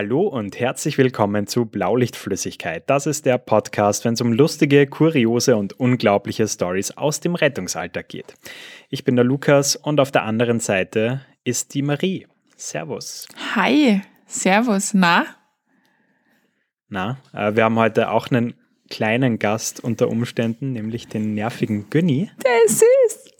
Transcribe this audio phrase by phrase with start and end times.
[0.00, 2.88] Hallo und herzlich willkommen zu Blaulichtflüssigkeit.
[2.88, 8.08] Das ist der Podcast, wenn es um lustige, kuriose und unglaubliche Stories aus dem Rettungsalltag
[8.08, 8.34] geht.
[8.90, 12.28] Ich bin der Lukas und auf der anderen Seite ist die Marie.
[12.56, 13.26] Servus.
[13.56, 14.94] Hi, Servus.
[14.94, 15.26] Na?
[16.88, 18.54] Na, äh, wir haben heute auch einen
[18.88, 22.30] kleinen Gast unter Umständen, nämlich den nervigen Günni.
[22.44, 23.32] Der ist süß.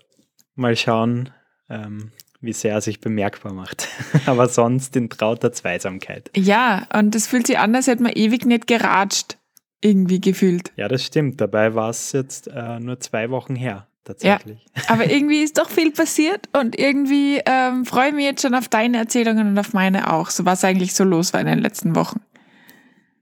[0.56, 1.30] Mal schauen,
[1.70, 2.10] ähm,
[2.40, 3.88] wie sehr er sich bemerkbar macht.
[4.26, 6.30] Aber sonst in trauter Zweisamkeit.
[6.36, 9.36] Ja, und es fühlt sich an, als hätte man ewig nicht geratscht.
[9.80, 10.72] Irgendwie gefühlt.
[10.74, 11.40] Ja, das stimmt.
[11.40, 13.86] Dabei war es jetzt äh, nur zwei Wochen her.
[14.02, 14.64] Tatsächlich.
[14.74, 18.54] Ja, aber irgendwie ist doch viel passiert und irgendwie ähm, freue ich mich jetzt schon
[18.54, 20.30] auf deine Erzählungen und auf meine auch.
[20.30, 22.20] So was eigentlich so los war in den letzten Wochen.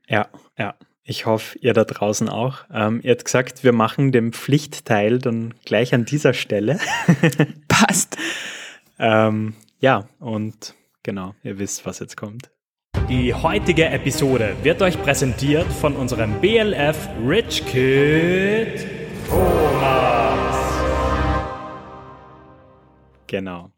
[0.08, 0.74] Ja, ja.
[1.08, 2.64] Ich hoffe, ihr da draußen auch.
[2.72, 6.80] Ähm, ihr habt gesagt, wir machen den Pflichtteil dann gleich an dieser Stelle.
[7.68, 8.16] Passt.
[8.98, 12.50] Ähm, ja, und genau, ihr wisst, was jetzt kommt.
[13.08, 18.84] Die heutige Episode wird euch präsentiert von unserem BLF Rich Kid
[19.28, 20.56] Thomas.
[23.28, 23.70] Genau.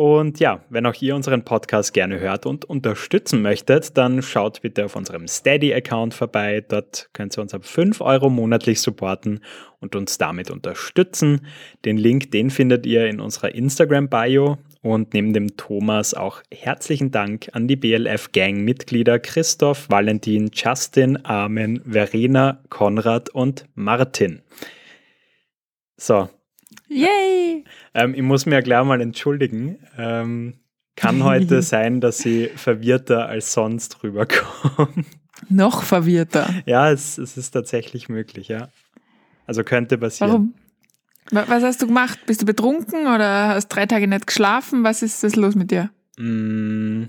[0.00, 4.86] Und ja, wenn auch ihr unseren Podcast gerne hört und unterstützen möchtet, dann schaut bitte
[4.86, 6.64] auf unserem Steady-Account vorbei.
[6.66, 9.40] Dort könnt ihr uns ab 5 Euro monatlich supporten
[9.78, 11.46] und uns damit unterstützen.
[11.84, 14.56] Den Link, den findet ihr in unserer Instagram-Bio.
[14.80, 22.62] Und neben dem Thomas auch herzlichen Dank an die BLF-Gang-Mitglieder Christoph, Valentin, Justin, Armin, Verena,
[22.70, 24.40] Konrad und Martin.
[25.98, 26.30] So.
[26.90, 27.64] Yay!
[27.94, 29.78] Ähm, ich muss mir ja gleich mal entschuldigen.
[29.96, 30.54] Ähm,
[30.96, 35.06] kann heute sein, dass sie verwirrter als sonst rüberkommt.
[35.48, 36.52] Noch verwirrter.
[36.66, 38.68] Ja, es, es ist tatsächlich möglich, ja.
[39.46, 40.54] Also könnte passieren.
[41.30, 41.46] Warum?
[41.48, 42.18] Was hast du gemacht?
[42.26, 44.82] Bist du betrunken oder hast drei Tage nicht geschlafen?
[44.82, 45.90] Was ist das los mit dir?
[46.18, 47.04] Mm,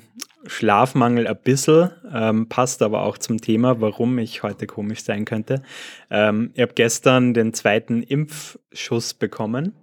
[0.45, 5.63] Schlafmangel ein bisschen, ähm, passt aber auch zum Thema, warum ich heute komisch sein könnte.
[6.11, 9.73] Ähm, ich habe gestern den zweiten Impfschuss bekommen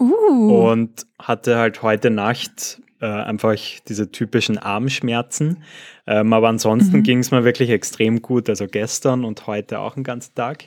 [0.00, 0.70] Uh.
[0.70, 3.54] und hatte halt heute Nacht äh, einfach
[3.86, 5.62] diese typischen Armschmerzen.
[6.06, 7.02] Ähm, aber ansonsten Mhm.
[7.02, 8.48] ging es mir wirklich extrem gut.
[8.48, 10.64] Also gestern und heute auch einen ganzen Tag.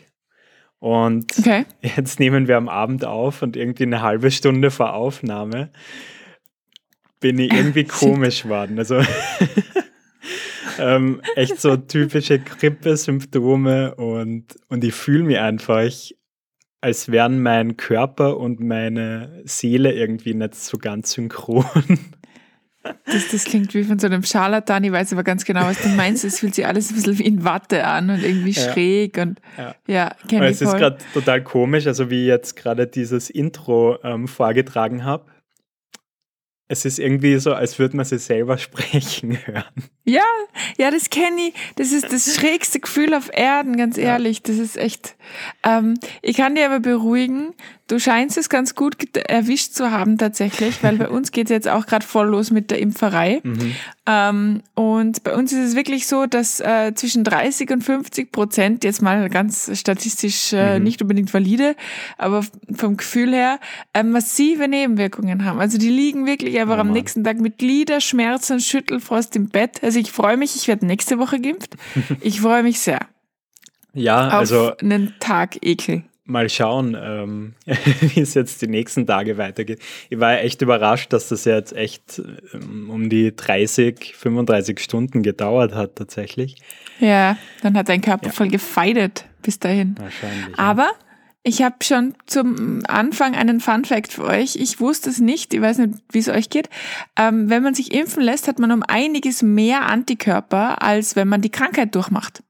[0.80, 1.66] Und Okay.
[1.98, 5.72] Jetzt nehmen wir am Abend auf und irgendwie eine halbe Stunde vor Aufnahme
[7.20, 8.78] bin ich irgendwie komisch geworden.
[8.78, 9.02] Also
[10.80, 15.90] ähm, echt so typische Grippesymptome und, und ich fühle mich einfach,
[16.84, 21.66] als wären mein Körper und meine Seele irgendwie nicht so ganz synchron.
[23.06, 24.84] Das, das klingt wie von so einem Scharlatan.
[24.84, 26.26] Ich weiß aber ganz genau, was du meinst.
[26.26, 28.74] Es fühlt sich alles ein bisschen wie in Watte an und irgendwie Ja.
[28.74, 29.76] schräg und Ja.
[29.88, 34.28] ja, ich es ist gerade total komisch, also wie ich jetzt gerade dieses Intro ähm,
[34.28, 35.24] vorgetragen habe.
[36.68, 39.64] Es ist irgendwie so, als würde man sie selber sprechen hören.
[40.06, 40.24] Ja,
[40.78, 41.54] ja, das kenne ich.
[41.76, 44.44] Das ist das schrägste Gefühl auf Erden, ganz ehrlich.
[44.44, 45.16] Das ist echt.
[45.64, 47.54] Ähm, ich kann dir aber beruhigen,
[47.88, 51.68] du scheinst es ganz gut erwischt zu haben tatsächlich, weil bei uns geht es jetzt
[51.68, 53.42] auch gerade voll los mit der Impferei.
[54.06, 58.84] Ähm, und bei uns ist es wirklich so, dass äh, zwischen 30 und 50 Prozent,
[58.84, 61.76] jetzt mal ganz statistisch äh, nicht unbedingt valide,
[62.18, 62.44] aber
[62.74, 63.60] vom Gefühl her,
[63.94, 65.60] äh, massive Nebenwirkungen haben.
[65.60, 69.84] Also die liegen wirklich einfach Oh am nächsten Tag mit Gliederschmerzen, Schüttelfrost im Bett.
[69.84, 71.76] Also ich freue mich, ich werde nächste Woche geimpft.
[72.22, 73.00] Ich freue mich sehr
[73.94, 76.04] Ja, auf also einen Tag Ekel.
[76.26, 79.80] Mal schauen, ähm, wie es jetzt die nächsten Tage weitergeht.
[80.10, 82.22] Ich war echt überrascht, dass das jetzt echt
[82.54, 86.56] ähm, um die 30, 35 Stunden gedauert hat tatsächlich.
[87.00, 88.32] Ja, dann hat dein Körper Ja.
[88.32, 89.96] voll gefeidet bis dahin.
[90.00, 90.48] Wahrscheinlich.
[90.58, 90.64] ja.
[90.64, 90.90] Aber
[91.46, 94.56] ich habe schon zum Anfang einen Fun Fact für euch.
[94.56, 96.70] Ich wusste es nicht, ich weiß nicht, wie es euch geht.
[97.20, 101.42] Ähm, wenn man sich impfen lässt, hat man um einiges mehr Antikörper, als wenn man
[101.42, 102.44] die Krankheit durchmacht.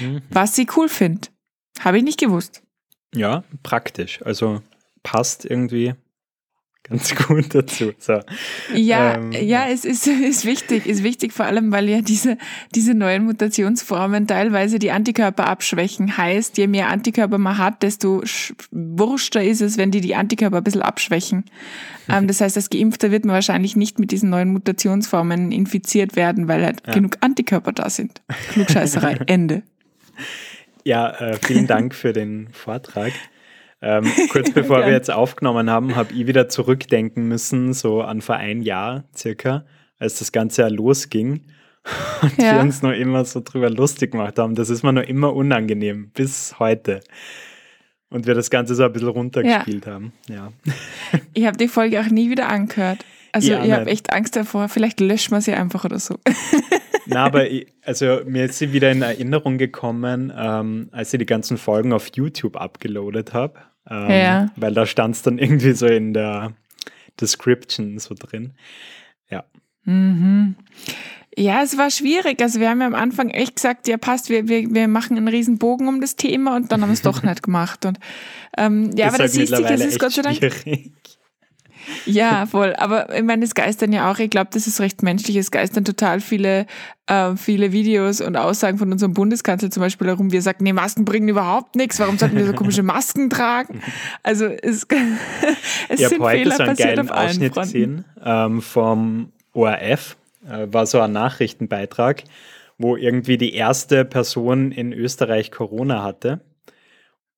[0.00, 0.22] Mhm.
[0.30, 1.28] Was ich cool finde.
[1.80, 2.62] Habe ich nicht gewusst.
[3.14, 4.20] Ja, praktisch.
[4.24, 4.62] Also
[5.02, 5.94] passt irgendwie
[6.84, 7.92] ganz gut dazu.
[7.98, 8.20] So.
[8.74, 12.38] Ja, Ähm, ja, es ist, ist wichtig, ist wichtig vor allem, weil ja diese,
[12.74, 16.16] diese neuen Mutationsformen teilweise die Antikörper abschwächen.
[16.16, 20.56] Heißt, je mehr Antikörper man hat, desto sch- wurschter ist es, wenn die die Antikörper
[20.58, 21.44] ein bisschen abschwächen.
[22.08, 26.48] Ähm, das heißt, als Geimpfter wird man wahrscheinlich nicht mit diesen neuen Mutationsformen infiziert werden,
[26.48, 28.20] weil halt genug Antikörper da sind.
[28.50, 29.62] Klugscheißerei, Ende.
[30.84, 33.12] Ja, äh, vielen Dank für den Vortrag.
[33.80, 38.36] Ähm, kurz bevor wir jetzt aufgenommen haben, habe ich wieder zurückdenken müssen, so an vor
[38.36, 39.64] ein Jahr circa,
[39.98, 41.42] als das Ganze ja losging.
[42.22, 42.54] Und Ja.
[42.54, 44.54] wir uns noch immer so drüber lustig gemacht haben.
[44.54, 47.00] Das ist mir noch immer unangenehm, bis heute.
[48.08, 50.12] Und wir das Ganze so ein bisschen runtergespielt haben.
[50.28, 50.52] Ja.
[51.34, 53.04] Ich habe die Folge auch nie wieder angehört.
[53.32, 54.68] Also Ja, ich habe echt Angst davor.
[54.68, 56.16] Vielleicht löschen wir sie einfach oder so.
[57.06, 61.26] Na, aber ich, also mir ist sie wieder in Erinnerung gekommen, ähm, als ich die
[61.26, 63.58] ganzen Folgen auf YouTube abgeloadet habe.
[63.90, 64.46] Ähm, Ja.
[64.56, 66.52] Weil da stand es dann irgendwie so in der
[67.20, 68.52] Description so drin.
[69.30, 69.44] Ja.
[69.84, 70.54] Mhm.
[71.36, 72.40] Ja, es war schwierig.
[72.42, 75.28] Also wir haben ja am Anfang echt gesagt, ja passt, wir, wir, wir machen einen
[75.28, 77.86] riesen Bogen um das Thema und dann haben wir es doch nicht gemacht.
[77.86, 77.98] Und
[78.58, 80.36] ähm, ja, ist aber das halt siehst du, mittlerweile ist Gott sei Dank.
[80.36, 80.92] schwierig.
[82.06, 82.74] Ja, voll.
[82.76, 85.36] Aber ich meine, es geistern ja auch, ich glaube, das ist recht menschlich.
[85.36, 86.66] Es geistern total viele,
[87.06, 90.72] äh, viele Videos und Aussagen von unserem Bundeskanzler zum Beispiel herum, wie er sagt, nee,
[90.72, 91.98] Masken bringen überhaupt nichts.
[91.98, 93.80] Warum sollten wir so komische Masken tragen?
[94.22, 94.86] Also es,
[95.88, 97.72] es Ich habe sind heute Fehler so einen passiert geilen auf allen Ausschnitt Fronten.
[97.72, 100.16] gesehen ähm, vom ORF.
[100.48, 102.24] Äh, war so ein Nachrichtenbeitrag,
[102.78, 106.40] wo irgendwie die erste Person in Österreich Corona hatte.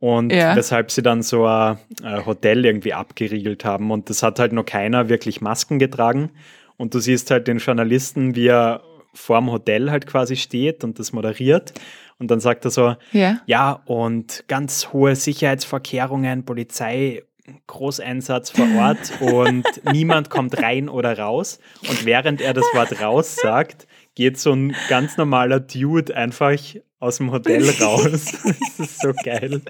[0.04, 0.54] Und Ja.
[0.54, 1.78] weshalb sie dann so ein
[2.26, 3.90] Hotel irgendwie abgeriegelt haben.
[3.90, 6.30] Und das hat halt noch keiner wirklich Masken getragen.
[6.76, 8.82] Und du siehst halt den Journalisten, wie er
[9.14, 11.72] vorm Hotel halt quasi steht und das moderiert.
[12.18, 13.40] Und dann sagt er so, Ja.
[13.46, 17.22] ja, und ganz hohe Sicherheitsvorkehrungen, Polizei,
[17.66, 21.60] Großeinsatz vor Ort und niemand kommt rein oder raus.
[21.88, 26.58] Und während er das Wort raus sagt, geht so ein ganz normaler Dude einfach
[27.00, 28.32] aus dem Hotel raus.
[28.76, 29.62] Das ist so geil.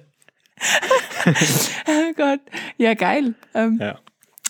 [1.86, 2.40] Oh Gott.
[2.76, 3.34] Ja, geil.
[3.54, 3.98] Ähm, Ja.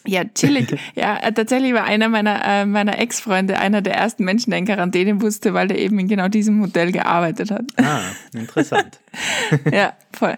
[0.07, 0.67] Ja, chillig.
[0.95, 4.67] Ja, äh, tatsächlich war einer meiner, äh, meiner Ex-Freunde einer der ersten Menschen, der in
[4.67, 7.65] Quarantäne musste, weil der eben in genau diesem Hotel gearbeitet hat.
[7.79, 8.03] Ah,
[8.35, 9.01] interessant.
[9.73, 10.37] ja, voll.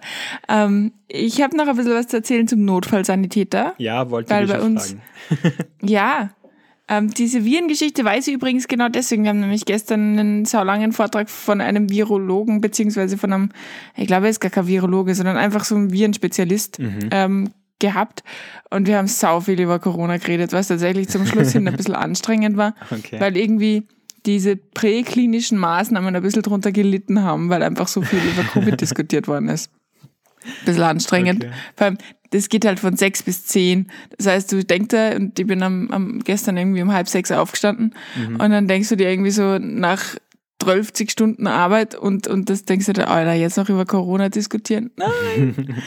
[0.49, 3.75] Ähm, ich habe noch ein bisschen was zu erzählen zum Notfallsanitäter.
[3.79, 5.03] Ja, wollte ich bei uns- fragen.
[5.83, 6.31] Ja,
[6.89, 9.25] ähm, diese Virengeschichte weiß ich übrigens genau deswegen.
[9.25, 13.49] Wir haben nämlich gestern einen saulangen Vortrag von einem Virologen, beziehungsweise von einem,
[13.97, 16.79] ich glaube, er ist gar kein Virologe, sondern einfach so ein Virenspezialist
[17.11, 17.51] ähm,
[17.81, 18.23] gehabt.
[18.71, 21.95] Und wir haben sau viel über Corona geredet, was tatsächlich zum Schluss hin ein bisschen
[21.95, 23.21] anstrengend war, Okay.
[23.21, 23.83] weil irgendwie
[24.25, 29.29] diese präklinischen Maßnahmen ein bisschen drunter gelitten haben, weil einfach so viel über Covid diskutiert
[29.29, 29.71] worden ist.
[30.47, 31.45] Ein bisschen anstrengend.
[31.45, 31.55] Okay.
[31.77, 31.99] Vor allem,
[32.31, 33.91] das geht halt von sechs bis zehn.
[34.17, 37.31] Das heißt, du denkst da, und ich bin am, am gestern irgendwie um halb sechs
[37.31, 37.95] aufgestanden
[38.33, 40.17] und dann denkst du dir irgendwie so nach
[40.61, 44.91] 12 Stunden Arbeit und, und das denkst du dir, Alter, jetzt noch über Corona diskutieren?
[44.97, 45.77] Nein.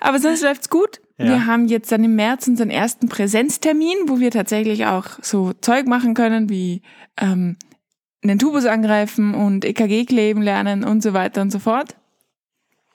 [0.00, 1.00] Aber sonst läuft's gut.
[1.18, 1.26] Ja.
[1.26, 5.86] Wir haben jetzt dann im März unseren ersten Präsenztermin, wo wir tatsächlich auch so Zeug
[5.86, 6.80] machen können, wie
[7.20, 7.56] ähm,
[8.22, 11.96] einen Tubus angreifen und EKG kleben lernen und so weiter und so fort.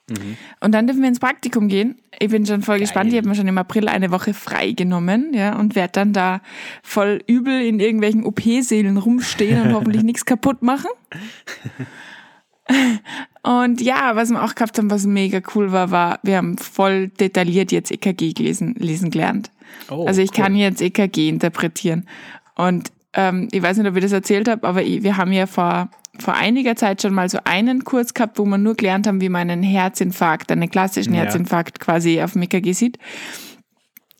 [0.08, 0.36] Mhm.
[0.60, 1.96] Und dann dürfen wir ins Praktikum gehen.
[2.18, 3.12] Ich bin schon voll gespannt.
[3.12, 6.40] Ich habe mir schon im April eine Woche frei genommen, ja, und werde dann da
[6.82, 10.90] voll übel in irgendwelchen OP-Sälen rumstehen und hoffentlich nichts kaputt machen.
[13.42, 17.08] Und ja, was wir auch gehabt haben, was mega cool war, war, wir haben voll
[17.08, 19.50] detailliert jetzt EKG lesen, lesen gelernt.
[19.88, 20.44] Oh, also ich cool.
[20.44, 22.08] kann jetzt EKG interpretieren.
[22.56, 25.46] Und ähm, ich weiß nicht, ob ich das erzählt habe, aber ich, wir haben ja
[25.46, 25.88] vor,
[26.18, 29.28] vor einiger Zeit schon mal so einen Kurs gehabt, wo wir nur gelernt haben, wie
[29.28, 31.22] man einen Herzinfarkt, einen klassischen Ja.
[31.22, 32.98] Herzinfarkt quasi auf dem EKG sieht.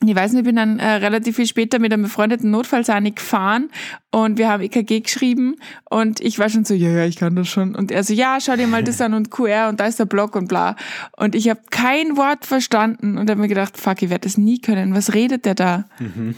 [0.05, 3.71] Ich weiß nicht, ich bin dann äh, relativ viel später mit einem befreundeten Notfallsani gefahren
[4.11, 5.57] und wir haben EKG geschrieben
[5.89, 7.75] und ich war schon so, ja, ja, ich kann das schon.
[7.75, 10.05] Und er so, ja, schau dir mal das an und QR und da ist der
[10.05, 10.77] Block und bla.
[11.17, 14.61] Und ich habe kein Wort verstanden und habe mir gedacht, fuck, ich werde das nie
[14.61, 14.95] können.
[14.95, 15.85] Was redet der da?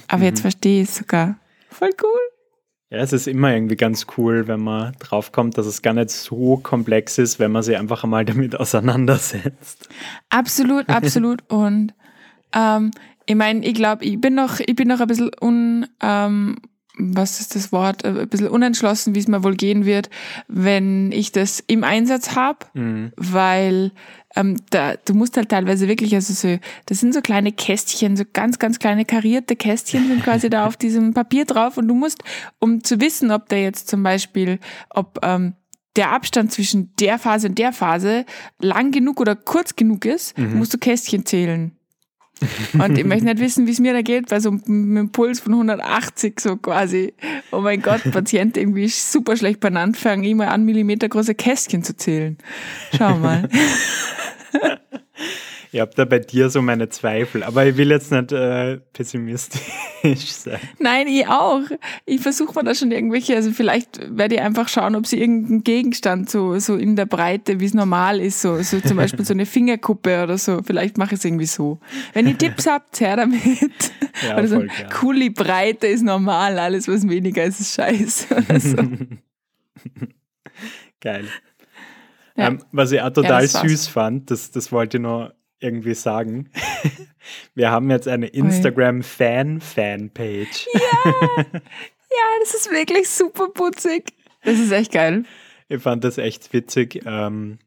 [0.06, 1.36] Aber jetzt verstehe ich es sogar.
[1.68, 2.37] Voll cool.
[2.90, 6.56] Ja, es ist immer irgendwie ganz cool, wenn man draufkommt, dass es gar nicht so
[6.56, 9.88] komplex ist, wenn man sich einfach einmal damit auseinandersetzt.
[10.30, 11.42] Absolut, absolut.
[11.50, 11.92] Und
[12.54, 12.90] ähm,
[13.26, 16.56] ich meine, ich glaube, ich bin noch, ich bin noch ein bisschen un, ähm,
[16.98, 20.10] was ist das Wort, Äh, ein bisschen unentschlossen, wie es mir wohl gehen wird,
[20.48, 22.66] wenn ich das im Einsatz habe,
[23.16, 23.92] weil
[24.36, 28.24] ähm, da, du musst halt teilweise wirklich, also so, das sind so kleine Kästchen, so
[28.30, 32.22] ganz, ganz kleine karierte Kästchen sind quasi da auf diesem Papier drauf und du musst,
[32.58, 34.58] um zu wissen, ob der jetzt zum Beispiel,
[34.90, 35.54] ob ähm,
[35.96, 38.24] der Abstand zwischen der Phase und der Phase
[38.60, 41.72] lang genug oder kurz genug ist, musst du Kästchen zählen.
[42.74, 45.54] Und ich möchte nicht wissen, wie es mir da geht, weil so einem Puls von
[45.54, 47.14] 180 so quasi,
[47.50, 51.82] oh mein Gott, Patient irgendwie ist super schlecht benannt, fange ich mal an, millimetergroße Kästchen
[51.82, 52.38] zu zählen.
[52.96, 53.48] Schau mal.
[55.70, 59.60] Ich habe da bei dir so meine Zweifel, aber ich will jetzt nicht äh, pessimistisch
[60.02, 60.58] sein.
[60.78, 61.60] Nein, ich auch.
[62.06, 65.64] Ich versuche mal da schon irgendwelche, also vielleicht werde ich einfach schauen, ob sie irgendeinen
[65.64, 69.34] Gegenstand so, so in der Breite, wie es normal ist, so, so zum Beispiel so
[69.34, 70.62] eine Fingerkuppe oder so.
[70.64, 71.78] Vielleicht mache ich es irgendwie so.
[72.14, 73.92] Wenn ihr Tipps habt, her damit.
[74.26, 74.64] Ja, oder so.
[74.98, 78.34] Kuli Breite ist normal, alles was weniger ist, ist scheiße.
[78.34, 78.76] Oder so.
[81.00, 81.26] Geil.
[82.36, 82.48] Ja.
[82.48, 83.60] Ähm, was ich auch total war's.
[83.60, 86.50] süß fand, das, das wollte ich noch irgendwie sagen.
[87.54, 90.66] Wir haben jetzt eine Instagram-Fan-Fan-Page.
[92.10, 94.14] Ja, das ist wirklich super putzig.
[94.42, 95.24] Das ist echt geil.
[95.68, 97.02] Ich fand das echt witzig.
[97.04, 97.58] Ähm,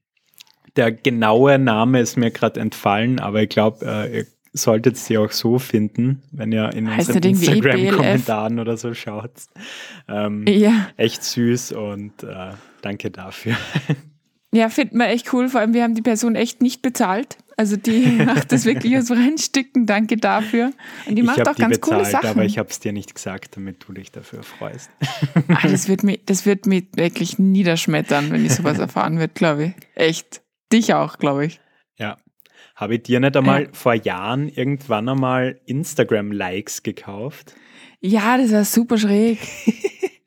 [0.76, 5.30] der genaue Name ist mir gerade entfallen, aber ich glaube, äh, ihr solltet sie auch
[5.32, 9.30] so finden, wenn ihr in Heißt unseren Instagram-Kommentaren oder so schaut.
[10.08, 10.90] Ähm, Ja.
[10.98, 13.56] Echt süß und äh, danke dafür.
[14.54, 15.48] Ja, finden wir echt cool.
[15.50, 17.38] Vor allem, wir haben die Person echt nicht bezahlt.
[17.58, 19.86] Also die macht das wirklich aus freien Stücken.
[19.86, 20.74] Danke dafür.
[21.08, 22.30] Und die ich macht auch die ganz bezahlt, coole Sachen.
[22.30, 24.90] aber ich habe es dir nicht gesagt, damit du dich dafür freust.
[25.48, 29.66] ah, das, wird mich, das wird mich wirklich niederschmettern, wenn ich sowas erfahren wird, glaube
[29.66, 29.74] ich.
[29.96, 30.42] Echt.
[30.74, 31.60] Dich auch, glaube ich.
[31.98, 32.18] Ja.
[32.76, 33.70] Habe ich dir nicht einmal Ja.
[33.74, 37.54] vor Jahren irgendwann einmal Instagram-Likes gekauft?
[38.00, 39.40] Ja, das war super schräg.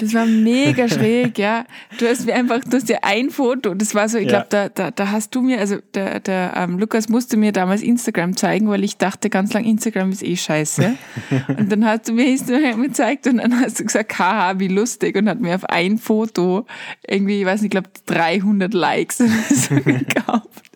[0.00, 1.66] Das war mega schräg, ja.
[1.98, 4.42] Du hast mir einfach, du hast dir ein Foto, das war so, ich Ja.
[4.42, 7.82] glaube, da, da, da hast du mir, also der, der ähm, Lukas musste mir damals
[7.82, 10.96] Instagram zeigen, weil ich dachte ganz lang, Instagram ist eh scheiße.
[11.48, 15.16] und dann hast du mir Instagram gezeigt und dann hast du gesagt, haha, wie lustig
[15.16, 16.66] und hat mir auf ein Foto
[17.06, 20.70] irgendwie, ich weiß nicht, ich glaube 300 Likes so gekauft.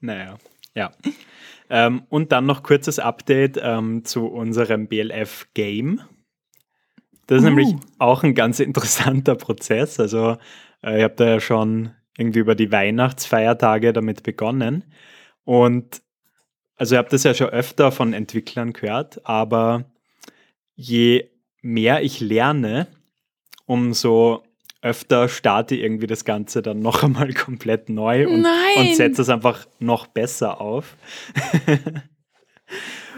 [0.00, 0.36] Naja,
[0.74, 0.90] ja.
[1.70, 6.00] Ähm, und dann noch kurzes Update ähm, zu unserem BLF-Game.
[7.26, 7.48] Das ist Uh.
[7.48, 10.00] nämlich auch ein ganz interessanter Prozess.
[10.00, 10.36] Also
[10.82, 14.84] äh, ich habe da ja schon irgendwie über die Weihnachtsfeiertage damit begonnen.
[15.44, 16.02] Und
[16.76, 19.84] also ich habe das ja schon öfter von Entwicklern gehört, aber
[20.74, 21.30] je
[21.62, 22.88] mehr ich lerne,
[23.66, 24.42] umso
[24.82, 29.28] öfter starte ich irgendwie das Ganze dann noch einmal komplett neu und, und setze es
[29.28, 30.96] einfach noch besser auf.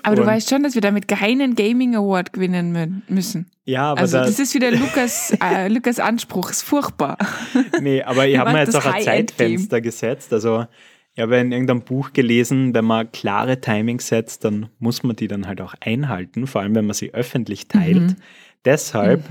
[0.06, 3.50] Aber du Und- weißt schon, dass wir damit keinen Gaming Award gewinnen mü- müssen.
[3.64, 7.18] Ja, aber Also da, das ist wieder Lukas, äh, Lukas Anspruch, ist furchtbar.
[7.80, 9.02] nee, aber ich habe mir jetzt das auch ein.
[9.02, 10.32] Zeitfenster gesetzt.
[10.32, 10.66] Also
[11.14, 15.26] ich habe in irgendeinem Buch gelesen, wenn man klare Timings setzt, dann muss man die
[15.28, 17.96] dann halt auch einhalten, vor allem wenn man sie öffentlich teilt.
[18.02, 18.16] Mhm.
[18.64, 19.24] Deshalb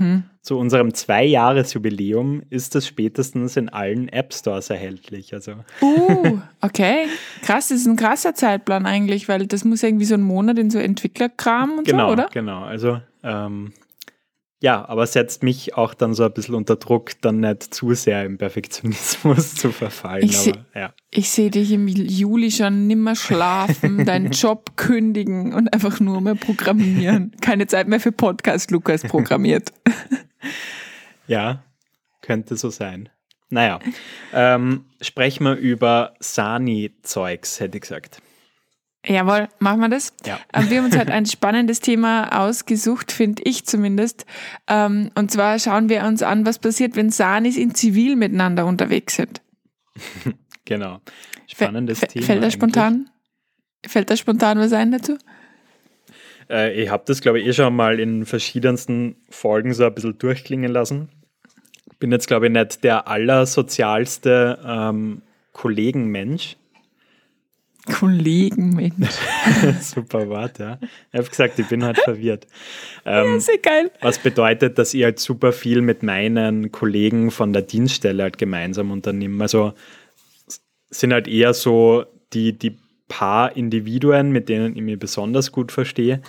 [0.46, 5.34] zu unserem Zwei-Jahres-Jubiläum ist das spätestens in allen App Stores erhältlich.
[5.34, 7.06] Also Uh, okay.
[7.42, 10.70] Krass, das ist ein krasser Zeitplan eigentlich, weil das muss irgendwie so ein Monat in
[10.70, 12.28] so Entwicklerkram und genau, so, oder?
[12.32, 12.62] genau.
[12.62, 13.72] Also ähm,
[14.62, 18.24] ja, aber setzt mich auch dann so ein bisschen unter Druck, dann nicht zu sehr
[18.24, 20.24] im Perfektionismus zu verfallen.
[20.24, 20.94] Ich seh- aber ja.
[21.10, 26.34] Ich sehe dich im Juli schon nimmer schlafen, deinen Job kündigen und einfach nur mehr
[26.36, 27.32] programmieren.
[27.42, 29.72] Keine Zeit mehr für Podcast, Lukas programmiert.
[31.28, 31.64] Ja,
[32.22, 33.08] könnte so sein.
[33.50, 33.80] Naja,
[34.32, 38.20] ähm, sprechen wir über Sani-Zeugs, hätte ich gesagt.
[39.06, 40.12] Jawohl, machen wir das.
[40.26, 40.38] Ja.
[40.52, 44.26] Ähm, Wir haben uns halt ein spannendes Thema ausgesucht, finde ich zumindest.
[44.66, 49.16] Ähm, Und zwar schauen wir uns an, was passiert, wenn Sanis in Zivil miteinander unterwegs
[49.16, 49.40] sind.
[50.68, 50.98] Genau.
[51.46, 52.26] Spannendes F- Thema.
[52.26, 53.08] Fällt da spontan?
[53.86, 55.16] Fällt da spontan was ein dazu?
[56.50, 60.18] Äh, ich habe das, glaube ich, eh schon mal in verschiedensten Folgen so ein bisschen
[60.18, 61.08] durchklingen lassen.
[62.00, 65.22] Bin jetzt, glaube ich, nicht der allersozialste ähm,
[65.52, 66.56] Kollegenmensch.
[67.86, 69.14] Kollegen, Mensch.
[69.80, 70.78] Super Wort, ja.
[71.12, 72.46] Ich habe gesagt, ich bin halt verwirrt.
[73.04, 73.90] Ähm, Sehr geil.
[74.00, 78.90] Was bedeutet, dass ich halt super viel mit meinen Kollegen von der Dienststelle halt gemeinsam
[78.90, 79.42] unternehme.
[79.42, 79.72] Also
[80.90, 82.78] sind halt eher so die, die
[83.08, 86.22] paar Individuen, mit denen ich mich besonders gut verstehe.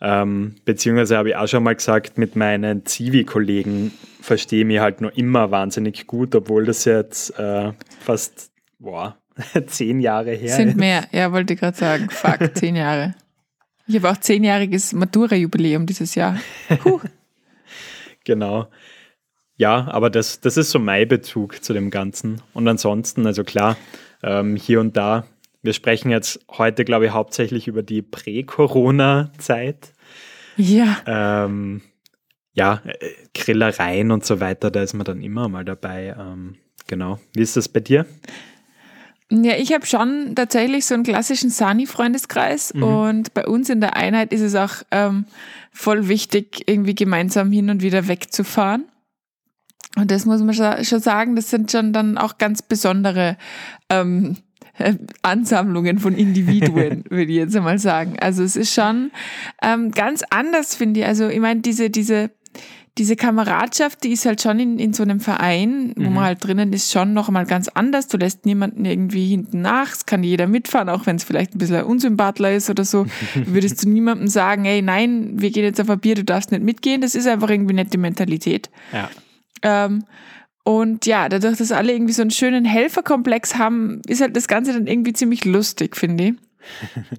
[0.00, 5.00] Ähm, beziehungsweise habe ich auch schon mal gesagt, mit meinen Zivi-Kollegen verstehe ich mich halt
[5.00, 9.16] noch immer wahnsinnig gut, obwohl das jetzt äh, fast boah,
[9.66, 12.08] zehn Jahre her Sind mehr, ja, wollte ich gerade sagen.
[12.10, 13.14] Fuck, zehn Jahre.
[13.86, 16.38] Ich habe auch zehnjähriges Matura-Jubiläum dieses Jahr.
[16.80, 17.00] Puh.
[18.24, 18.68] Genau.
[19.56, 22.40] Ja, aber das, das ist so mein Bezug zu dem Ganzen.
[22.54, 23.76] Und ansonsten, also klar,
[24.22, 25.26] ähm, hier und da,
[25.60, 29.92] wir sprechen jetzt heute, glaube ich, hauptsächlich über die Prä-Corona-Zeit.
[30.56, 31.82] Ja, Ähm,
[32.54, 36.14] ja, äh, Grillereien und so weiter, da ist man dann immer mal dabei.
[36.18, 37.18] Ähm, genau.
[37.32, 38.06] Wie ist das bei dir?
[39.34, 44.30] Ja, ich habe schon tatsächlich so einen klassischen Sani-Freundeskreis und bei uns in der Einheit
[44.30, 45.24] ist es auch ähm,
[45.72, 48.84] voll wichtig, irgendwie gemeinsam hin und wieder wegzufahren.
[49.96, 53.38] Und das muss man schon sagen, das sind schon dann auch ganz besondere
[53.88, 54.36] ähm,
[54.78, 58.18] äh, Ansammlungen von Individuen, würde ich jetzt einmal sagen.
[58.20, 59.10] Also es ist schon
[59.62, 61.06] ähm, ganz anders, finde ich.
[61.06, 62.30] Also ich meine, diese, diese,
[62.98, 66.74] diese Kameradschaft, die ist halt schon in, in so einem Verein, wo man halt drinnen
[66.74, 68.06] ist, schon noch mal ganz anders.
[68.06, 69.92] Du lässt niemanden irgendwie hinten nach.
[69.92, 73.06] Es kann jeder mitfahren, auch wenn es vielleicht ein bisschen ein Unsympathler ist oder so.
[73.34, 76.62] Würdest du niemandem sagen, ey, nein, wir gehen jetzt auf ein Bier, du darfst nicht
[76.62, 77.00] mitgehen.
[77.00, 78.68] Das ist einfach irgendwie nicht die Mentalität.
[78.92, 79.08] Ja.
[79.62, 80.04] Ähm,
[80.64, 84.74] und ja, dadurch, dass alle irgendwie so einen schönen Helferkomplex haben, ist halt das Ganze
[84.74, 86.34] dann irgendwie ziemlich lustig, finde ich.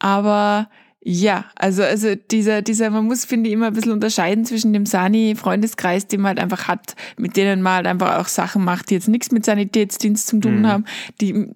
[0.00, 0.68] Aber
[1.08, 4.86] Ja, also, also dieser, dieser, man muss, finde ich, immer ein bisschen unterscheiden zwischen dem
[4.86, 8.94] Sani-Freundeskreis, den man halt einfach hat, mit denen man halt einfach auch Sachen macht, die
[8.94, 10.66] jetzt nichts mit Sanitätsdienst zu tun mhm.
[10.66, 10.84] haben.
[11.20, 11.46] Die,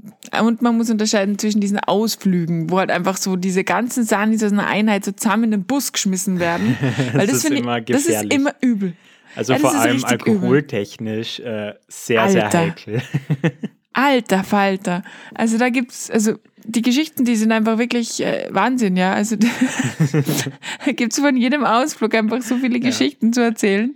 [0.40, 4.52] und man muss unterscheiden zwischen diesen Ausflügen, wo halt einfach so diese ganzen Sanis aus
[4.52, 6.76] einer Einheit so zusammen in den Bus geschmissen werden.
[7.12, 8.92] Weil das, das, ist, ich, das ist immer übel.
[9.34, 12.50] Also ja, vor allem alkoholtechnisch äh, sehr, Alter.
[12.52, 13.02] sehr heikel.
[13.92, 15.02] Alter Falter.
[15.34, 19.12] Also da gibt's, also die Geschichten, die sind einfach wirklich äh, Wahnsinn, ja.
[19.12, 19.48] Also da
[20.92, 22.88] gibt's von jedem Ausflug einfach so viele ja.
[22.88, 23.94] Geschichten zu erzählen.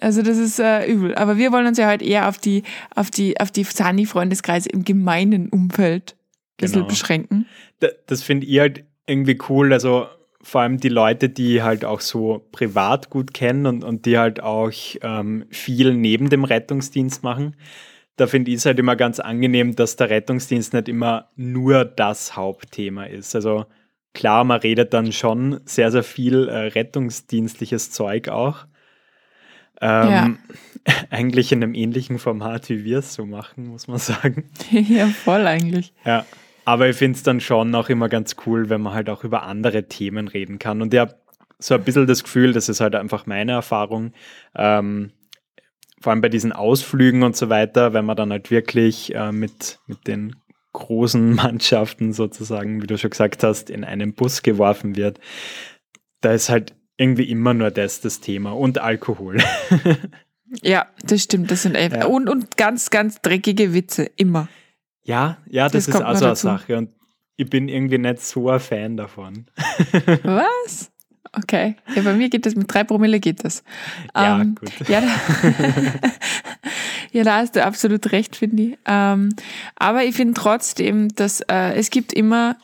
[0.00, 1.14] Also das ist äh, übel.
[1.14, 2.62] Aber wir wollen uns ja heute eher auf die,
[2.94, 6.88] auf die, auf die Sani-Freundeskreise im gemeinen Umfeld ein bisschen genau.
[6.88, 7.46] beschränken.
[7.80, 9.72] Das, das finde ich halt irgendwie cool.
[9.72, 10.06] Also
[10.42, 14.42] vor allem die Leute, die halt auch so privat gut kennen und, und die halt
[14.42, 17.54] auch ähm, viel neben dem Rettungsdienst machen
[18.16, 22.36] da finde ich es halt immer ganz angenehm, dass der Rettungsdienst nicht immer nur das
[22.36, 23.34] Hauptthema ist.
[23.34, 23.66] Also
[24.12, 28.66] klar, man redet dann schon sehr, sehr viel äh, rettungsdienstliches Zeug auch.
[29.80, 30.30] Ähm, ja.
[31.10, 34.50] Eigentlich in einem ähnlichen Format, wie wir es so machen, muss man sagen.
[34.70, 35.92] ja, voll eigentlich.
[36.04, 36.24] Ja,
[36.64, 39.42] aber ich finde es dann schon auch immer ganz cool, wenn man halt auch über
[39.42, 40.82] andere Themen reden kann.
[40.82, 41.14] Und ich habe
[41.58, 44.12] so ein bisschen das Gefühl, das ist halt einfach meine Erfahrung,
[44.56, 45.12] ähm,
[46.02, 49.78] vor allem bei diesen Ausflügen und so weiter, wenn man dann halt wirklich äh, mit,
[49.86, 50.36] mit den
[50.72, 55.20] großen Mannschaften sozusagen, wie du schon gesagt hast, in einen Bus geworfen wird,
[56.20, 59.38] da ist halt irgendwie immer nur das das Thema und Alkohol.
[60.62, 61.50] ja, das stimmt.
[61.50, 62.06] Das sind ja.
[62.06, 64.48] und, und ganz, ganz dreckige Witze, immer.
[65.04, 66.76] Ja, ja, das, das ist also eine Sache.
[66.76, 66.90] Und
[67.36, 69.46] ich bin irgendwie nicht so ein Fan davon.
[70.22, 70.91] Was?
[71.34, 71.76] Okay.
[71.94, 73.64] Ja, bei mir geht das, mit drei Promille geht das.
[74.14, 74.88] Ja, ähm, gut.
[74.88, 75.08] Ja da,
[77.12, 78.78] ja, da hast du absolut recht, finde ich.
[78.86, 79.34] Ähm,
[79.76, 82.56] aber ich finde trotzdem, dass äh, es gibt immer,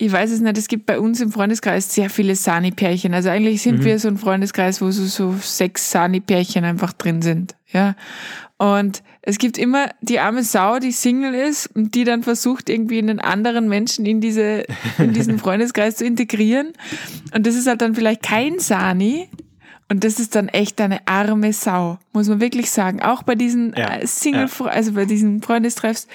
[0.00, 3.12] ich weiß es nicht, es gibt bei uns im Freundeskreis sehr viele Sani-Pärchen.
[3.12, 3.84] Also eigentlich sind mhm.
[3.84, 7.54] wir so ein Freundeskreis, wo so, so sechs Sani-Pärchen einfach drin sind.
[7.70, 7.94] Ja.
[8.56, 12.96] Und es gibt immer die arme Sau, die Single ist und die dann versucht, irgendwie
[12.96, 14.64] einen anderen Menschen in, diese,
[14.96, 16.72] in diesen Freundeskreis zu integrieren.
[17.34, 19.28] Und das ist halt dann vielleicht kein Sani.
[19.90, 23.02] Und das ist dann echt eine arme Sau, muss man wirklich sagen.
[23.02, 24.66] Auch bei diesen ja, äh, Single, ja.
[24.66, 26.06] also bei diesen Freundestreffs.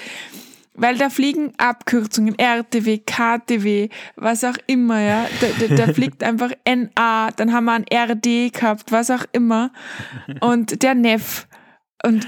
[0.77, 5.27] Weil da fliegen Abkürzungen, RTW, KTW, was auch immer, ja.
[5.39, 9.71] Da, da, da fliegt einfach NA, dann haben wir ein RD gehabt, was auch immer.
[10.41, 11.47] Und der Neff.
[12.03, 12.27] Und,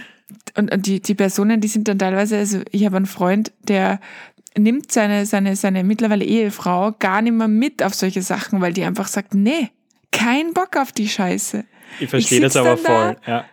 [0.56, 4.00] und, und die, die Personen, die sind dann teilweise, also ich habe einen Freund, der
[4.58, 8.84] nimmt seine, seine, seine mittlerweile Ehefrau gar nicht mehr mit auf solche Sachen, weil die
[8.84, 9.72] einfach sagt, nee,
[10.12, 11.66] kein Bock auf die Scheiße.
[12.00, 13.32] Ich verstehe das aber voll, da.
[13.32, 13.46] ja.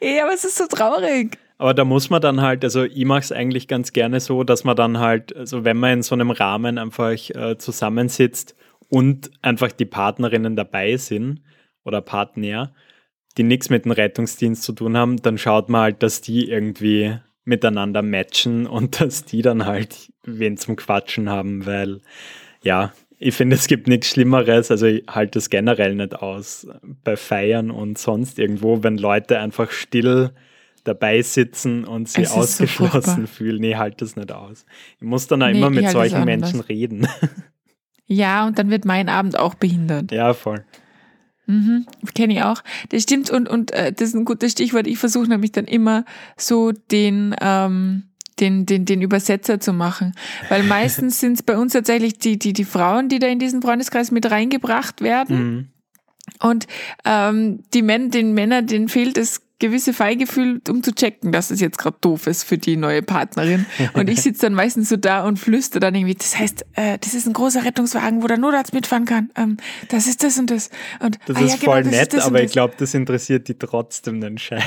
[0.08, 1.38] ja, aber es ist so traurig.
[1.58, 4.64] Aber da muss man dann halt, also ich mache es eigentlich ganz gerne so, dass
[4.64, 8.54] man dann halt, also wenn man in so einem Rahmen einfach äh, zusammensitzt
[8.88, 11.40] und einfach die Partnerinnen dabei sind
[11.84, 12.74] oder Partner,
[13.38, 17.16] die nichts mit dem Rettungsdienst zu tun haben, dann schaut man halt, dass die irgendwie
[17.44, 22.00] miteinander matchen und dass die dann halt wen zum Quatschen haben, weil
[22.62, 26.68] ja, ich finde, es gibt nichts Schlimmeres, also ich halte es generell nicht aus
[27.02, 30.32] bei Feiern und sonst irgendwo, wenn Leute einfach still
[30.86, 33.60] dabei sitzen und sie ausgeschlossen so fühlen.
[33.60, 34.66] Nee, halt das nicht aus.
[34.98, 37.06] Ich muss dann auch nee, immer mit solchen Menschen reden.
[38.08, 40.12] Ja, und dann wird mein Abend auch behindert.
[40.12, 40.64] Ja, voll.
[41.46, 42.62] Mhm, kenne ich auch.
[42.90, 44.86] Das stimmt und, und äh, das ist ein gutes Stichwort.
[44.86, 46.04] Ich versuche nämlich dann immer
[46.36, 48.04] so den, ähm,
[48.40, 50.14] den, den, den Übersetzer zu machen.
[50.48, 53.62] Weil meistens sind es bei uns tatsächlich die, die, die Frauen, die da in diesen
[53.62, 55.38] Freundeskreis mit reingebracht werden.
[55.38, 55.68] Mhm.
[56.40, 56.66] Und
[57.04, 61.60] ähm, die Männer, den Männern, denen fehlt es gewisse Feingefühl, um zu checken, dass es
[61.60, 63.64] jetzt gerade doof ist für die neue Partnerin.
[63.94, 67.14] Und ich sitze dann meistens so da und flüster dann irgendwie, das heißt, äh, das
[67.14, 69.30] ist ein großer Rettungswagen, wo der Notarzt mitfahren kann.
[69.36, 69.56] Ähm,
[69.88, 70.68] das ist das und das.
[71.00, 73.48] Und, das ah, ist ja, genau, voll das nett, ist aber ich glaube, das interessiert
[73.48, 74.62] die trotzdem den Scheiß.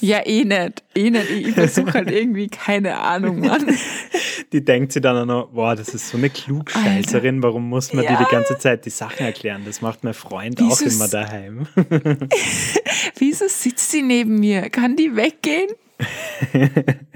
[0.00, 0.82] Ja, eh nicht.
[0.94, 1.30] Eh nicht.
[1.30, 3.66] Ich versuche halt irgendwie, keine Ahnung, Mann.
[4.52, 8.04] Die denkt sich dann auch noch, boah, das ist so eine Klugscheißerin, warum muss man
[8.04, 8.16] ja.
[8.16, 9.62] dir die ganze Zeit die Sachen erklären?
[9.64, 11.68] Das macht mein Freund Wieso auch immer daheim.
[13.16, 14.68] Wieso sitzt sie neben mir?
[14.68, 15.70] Kann die weggehen?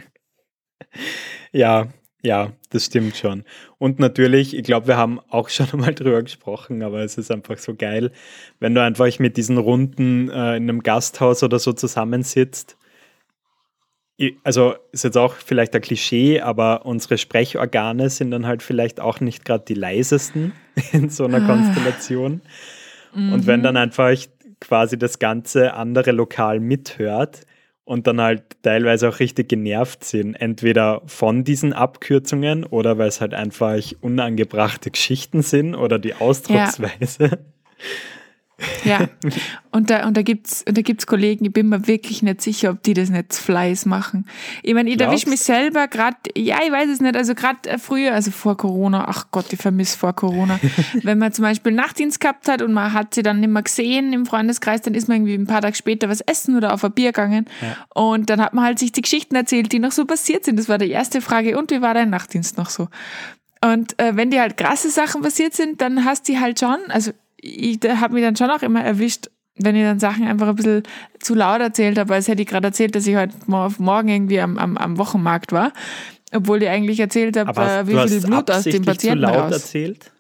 [1.53, 1.89] ja,
[2.23, 3.43] ja, das stimmt schon.
[3.79, 7.59] Und natürlich, ich glaube, wir haben auch schon einmal drüber gesprochen, aber es ist einfach
[7.59, 8.13] so geil,
[8.61, 12.77] wenn du einfach mit diesen Runden äh, in einem Gasthaus oder so zusammensitzt.
[14.45, 19.19] Also ist jetzt auch vielleicht ein Klischee, aber unsere Sprechorgane sind dann halt vielleicht auch
[19.19, 20.53] nicht gerade die leisesten
[20.93, 21.47] in so einer ah.
[21.47, 22.43] Konstellation.
[23.13, 23.65] Und wenn mhm.
[23.65, 24.17] dann einfach
[24.65, 27.43] quasi das ganze andere Lokal mithört
[27.85, 30.35] und dann halt teilweise auch richtig genervt sind.
[30.35, 37.25] Entweder von diesen Abkürzungen oder weil es halt einfach unangebrachte Geschichten sind oder die Ausdrucksweise.
[37.25, 37.39] Ja.
[38.85, 39.09] Ja,
[39.73, 42.71] und da, und da gibt's, und da gibt's Kollegen, ich bin mir wirklich nicht sicher,
[42.71, 44.27] ob die das nicht zu Fleiß machen.
[44.63, 47.79] Ich meine, ich erwische mich selber gerade, ja, ich weiß es nicht, also gerade äh,
[47.79, 50.61] früher, also vor Corona, ach Gott, ich vermisse vor Corona.
[51.03, 54.13] Wenn man zum Beispiel Nachtdienst gehabt hat und man hat sie dann nicht mehr gesehen
[54.13, 56.93] im Freundeskreis, dann ist man irgendwie ein paar Tage später was essen oder auf ein
[56.93, 57.47] Bier gegangen.
[57.61, 57.77] Ja.
[57.95, 60.59] Und dann hat man halt sich die Geschichten erzählt, die noch so passiert sind.
[60.59, 61.59] Das war die erste Frage.
[61.59, 62.89] Und wie war dein Nachtdienst noch so?
[63.65, 67.13] Und äh, wenn dir halt krasse Sachen passiert sind, dann hast du halt schon, also
[67.45, 70.83] ich habe mich dann schon auch immer erwischt, wenn ich dann Sachen einfach ein bisschen
[71.21, 74.59] zu laut erzählt habe, als hätte ich gerade erzählt, dass ich heute morgen irgendwie am,
[74.59, 75.73] am, am Wochenmarkt war,
[76.33, 79.53] obwohl ich eigentlich erzählt habe, äh, wie viel Blut aus dem Patienten zu laut raus.
[79.53, 80.11] erzählt?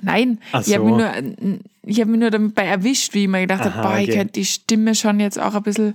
[0.00, 0.58] Nein, so.
[0.58, 3.82] ich habe mich, nur, ich hab mich nur dabei erwischt, wie ich mir gedacht habe,
[3.82, 4.04] boah, okay.
[4.04, 5.94] ich könnte die Stimme schon jetzt auch ein bisschen.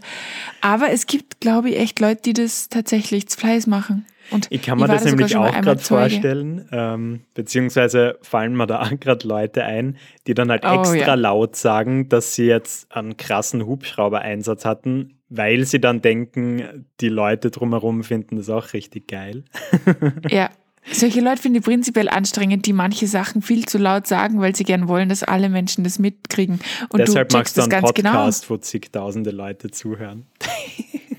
[0.61, 4.05] Aber es gibt, glaube ich, echt Leute, die das tatsächlich zu Fleiß machen.
[4.33, 9.27] Und ich kann mir das nämlich auch gerade vorstellen, ähm, beziehungsweise fallen mir da gerade
[9.27, 11.13] Leute ein, die dann halt oh, extra ja.
[11.13, 17.51] laut sagen, dass sie jetzt einen krassen Hubschrauber-Einsatz hatten, weil sie dann denken, die Leute
[17.51, 19.43] drumherum finden das auch richtig geil.
[20.29, 20.49] ja.
[20.91, 24.65] Solche Leute finde ich prinzipiell anstrengend, die manche Sachen viel zu laut sagen, weil sie
[24.65, 26.59] gern wollen, dass alle Menschen das mitkriegen.
[26.89, 27.87] Und Deshalb du magst du einen genau.
[27.87, 28.49] Podcast, genau.
[28.49, 30.25] wo zigtausende Leute zuhören.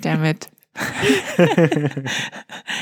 [0.02, 0.48] Damit.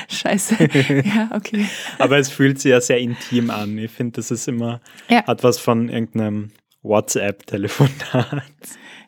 [0.09, 0.69] Scheiße.
[1.05, 1.67] Ja, okay.
[1.99, 3.77] Aber es fühlt sich ja sehr intim an.
[3.79, 5.27] Ich finde, das ist immer, ja.
[5.27, 6.53] hat was von irgendeinem
[6.83, 8.43] WhatsApp-Telefonat.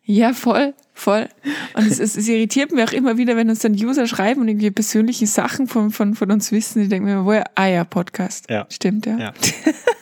[0.07, 1.29] Ja, voll, voll.
[1.73, 4.49] Und es, es, es, irritiert mich auch immer wieder, wenn uns dann User schreiben und
[4.49, 6.83] irgendwie persönliche Sachen von, von, von uns wissen.
[6.83, 7.45] Ich denke mir, woher?
[7.55, 8.51] Ah ja, Podcast.
[8.51, 8.67] Ja.
[8.69, 9.19] Stimmt, ja.
[9.19, 9.33] ja.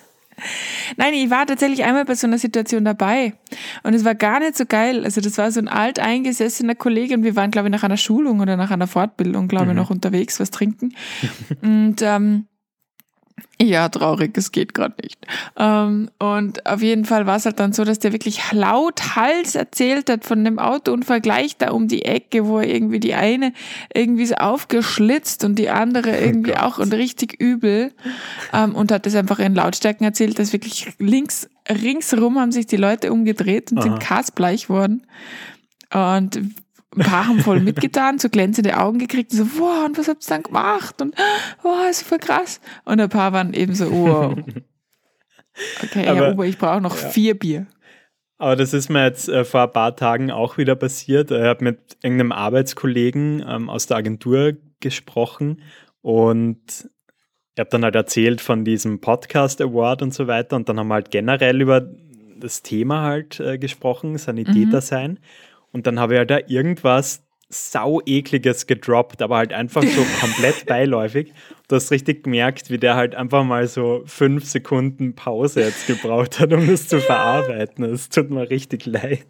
[0.96, 3.34] Nein, ich war tatsächlich einmal bei so einer Situation dabei
[3.82, 5.04] und es war gar nicht so geil.
[5.04, 8.40] Also das war so ein alteingesessener Kollege und wir waren, glaube ich, nach einer Schulung
[8.40, 9.76] oder nach einer Fortbildung, glaube ich, mhm.
[9.76, 10.94] noch unterwegs, was trinken.
[11.62, 12.46] und ähm,
[13.61, 15.18] ja, traurig, es geht gerade nicht.
[15.56, 19.54] Ähm, und auf jeden Fall war es halt dann so, dass der wirklich laut Hals
[19.54, 23.52] erzählt hat von dem Autounfall gleich da um die Ecke, wo er irgendwie die eine
[23.94, 27.92] irgendwie so aufgeschlitzt und die andere oh irgendwie oh auch und richtig übel.
[28.52, 32.77] Ähm, und hat das einfach in Lautstärken erzählt, dass wirklich links, ringsrum haben sich die
[32.77, 33.85] Leute umgedreht und Aha.
[33.85, 35.07] sind kasbleich worden.
[35.92, 40.09] Und ein paar haben voll mitgetan, so glänzende Augen gekriegt, und so, wow, und was
[40.09, 41.01] habt ihr dann gemacht?
[41.01, 41.14] Und,
[41.62, 42.61] wow, ist voll krass.
[42.85, 44.37] Und ein paar waren eben so, wow.
[45.83, 47.09] Okay, aber, ja, Uwe, ich brauche noch ja.
[47.11, 47.66] vier Bier.
[48.38, 51.31] Aber das ist mir jetzt äh, vor ein paar Tagen auch wieder passiert.
[51.31, 55.61] Ich habe mit irgendeinem Arbeitskollegen ähm, aus der Agentur gesprochen
[56.01, 56.90] und
[57.54, 60.88] ich habe dann halt erzählt von diesem Podcast Award und so weiter und dann haben
[60.88, 61.86] wir halt generell über
[62.36, 64.80] das Thema halt äh, gesprochen, Sanitäter mhm.
[64.80, 65.18] sein.
[65.70, 70.66] Und dann habe ich halt da irgendwas sau ekliges gedroppt, aber halt einfach so komplett
[70.66, 71.32] beiläufig.
[71.68, 76.40] Du hast richtig gemerkt, wie der halt einfach mal so fünf Sekunden Pause jetzt gebraucht
[76.40, 77.02] hat, um das zu ja.
[77.02, 77.84] verarbeiten.
[77.84, 79.26] Es tut mir richtig leid.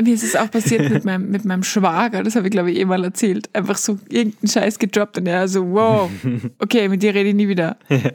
[0.00, 2.78] Mir ist es auch passiert mit meinem, mit meinem Schwager, das habe ich glaube ich
[2.78, 3.48] eh mal erzählt.
[3.54, 6.10] Einfach so irgendeinen Scheiß gedroppt und er so, wow,
[6.58, 7.76] okay, mit dir rede ich nie wieder.
[7.88, 7.98] Ja.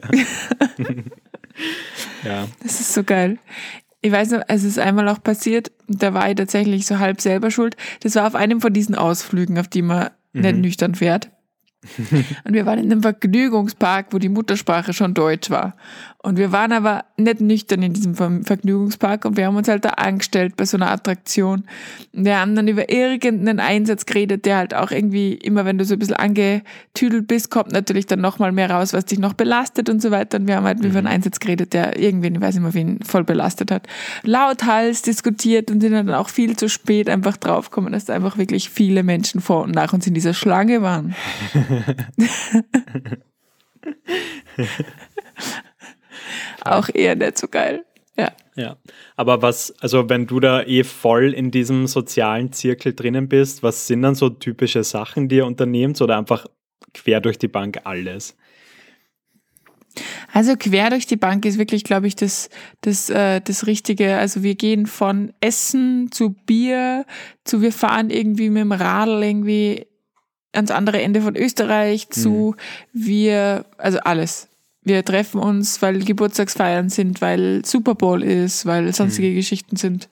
[2.24, 2.48] ja.
[2.62, 3.38] Das ist so geil
[4.02, 7.50] ich weiß noch, es ist einmal auch passiert, da war ich tatsächlich so halb selber
[7.50, 7.76] schuld.
[8.00, 10.42] Das war auf einem von diesen Ausflügen, auf die man mhm.
[10.42, 11.30] nicht nüchtern fährt.
[12.44, 15.74] und wir waren in einem Vergnügungspark, wo die Muttersprache schon Deutsch war.
[16.24, 19.90] Und wir waren aber nicht nüchtern in diesem Vergnügungspark und wir haben uns halt da
[19.90, 21.64] angestellt bei so einer Attraktion.
[22.12, 25.84] Und wir haben dann über irgendeinen Einsatz geredet, der halt auch irgendwie immer, wenn du
[25.84, 29.90] so ein bisschen angetüdelt bist, kommt natürlich dann nochmal mehr raus, was dich noch belastet
[29.90, 30.38] und so weiter.
[30.38, 30.90] Und wir haben halt mhm.
[30.90, 33.88] über einen Einsatz geredet, der irgendwen, ich weiß nicht mehr, wen voll belastet hat.
[34.22, 38.70] Lauthals diskutiert und sind dann auch viel zu spät einfach draufgekommen, dass da einfach wirklich
[38.70, 41.16] viele Menschen vor und nach uns in dieser Schlange waren.
[46.64, 47.84] auch eher nicht so geil.
[48.16, 48.32] Ja.
[48.56, 48.76] Ja.
[49.16, 53.86] Aber was, also wenn du da eh voll in diesem sozialen Zirkel drinnen bist, was
[53.86, 56.46] sind dann so typische Sachen, die ihr unternehmt oder einfach
[56.92, 58.36] quer durch die Bank alles?
[60.32, 62.48] Also quer durch die Bank ist wirklich, glaube ich, das,
[62.80, 64.16] das, äh, das Richtige.
[64.16, 67.04] Also wir gehen von Essen zu Bier
[67.44, 69.86] zu wir fahren irgendwie mit dem Radl irgendwie
[70.52, 72.54] ans andere Ende von Österreich zu
[72.92, 73.04] mhm.
[73.04, 74.48] wir, also alles
[74.84, 79.36] wir treffen uns, weil Geburtstagsfeiern sind, weil Super Bowl ist, weil sonstige mhm.
[79.36, 80.08] Geschichten sind.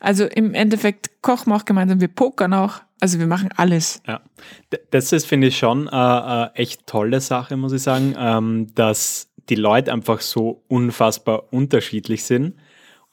[0.00, 2.80] Also im Endeffekt kochen wir auch gemeinsam, wir pokern auch.
[3.00, 4.02] Also wir machen alles.
[4.06, 4.22] Ja,
[4.90, 9.28] das ist, finde ich, schon eine äh, echt tolle Sache, muss ich sagen, ähm, dass
[9.50, 12.54] die Leute einfach so unfassbar unterschiedlich sind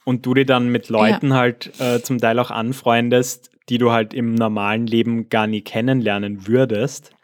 [0.06, 1.36] und du dir dann mit Leuten ja.
[1.36, 6.46] halt äh, zum Teil auch anfreundest, die du halt im normalen Leben gar nie kennenlernen
[6.46, 7.16] würdest.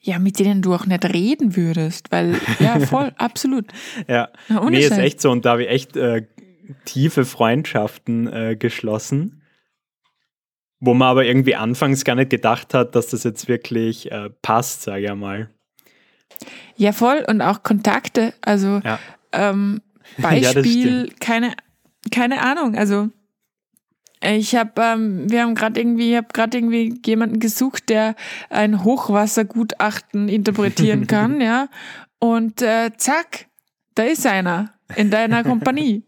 [0.00, 3.66] Ja, mit denen du auch nicht reden würdest, weil, ja, voll, absolut.
[4.08, 5.30] Ja, Na, nee, ist echt so.
[5.30, 6.26] Und da habe ich echt äh,
[6.84, 9.42] tiefe Freundschaften äh, geschlossen,
[10.80, 14.82] wo man aber irgendwie anfangs gar nicht gedacht hat, dass das jetzt wirklich äh, passt,
[14.82, 15.50] sage ich mal.
[16.76, 17.24] Ja, voll.
[17.28, 18.34] Und auch Kontakte.
[18.40, 18.98] Also Ja.
[19.32, 19.82] ähm,
[20.18, 21.52] Ja, Beispiel, keine,
[22.10, 22.76] keine Ahnung.
[22.76, 23.10] Also
[24.22, 28.14] ich habe, ähm, wir haben gerade irgendwie, ich habe gerade irgendwie jemanden gesucht, der
[28.50, 31.68] ein Hochwassergutachten interpretieren kann, ja.
[32.18, 33.46] Und äh, zack,
[33.94, 36.02] da ist einer in deiner Kompanie.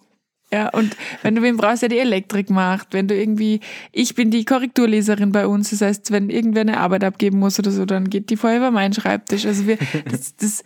[0.52, 3.60] Ja, und wenn du wen brauchst, der die Elektrik macht, wenn du irgendwie,
[3.92, 7.70] ich bin die Korrekturleserin bei uns, das heißt, wenn irgendwer eine Arbeit abgeben muss oder
[7.70, 9.46] so, dann geht die vorher über meinen Schreibtisch.
[9.46, 9.78] Also wir,
[10.10, 10.64] das, das,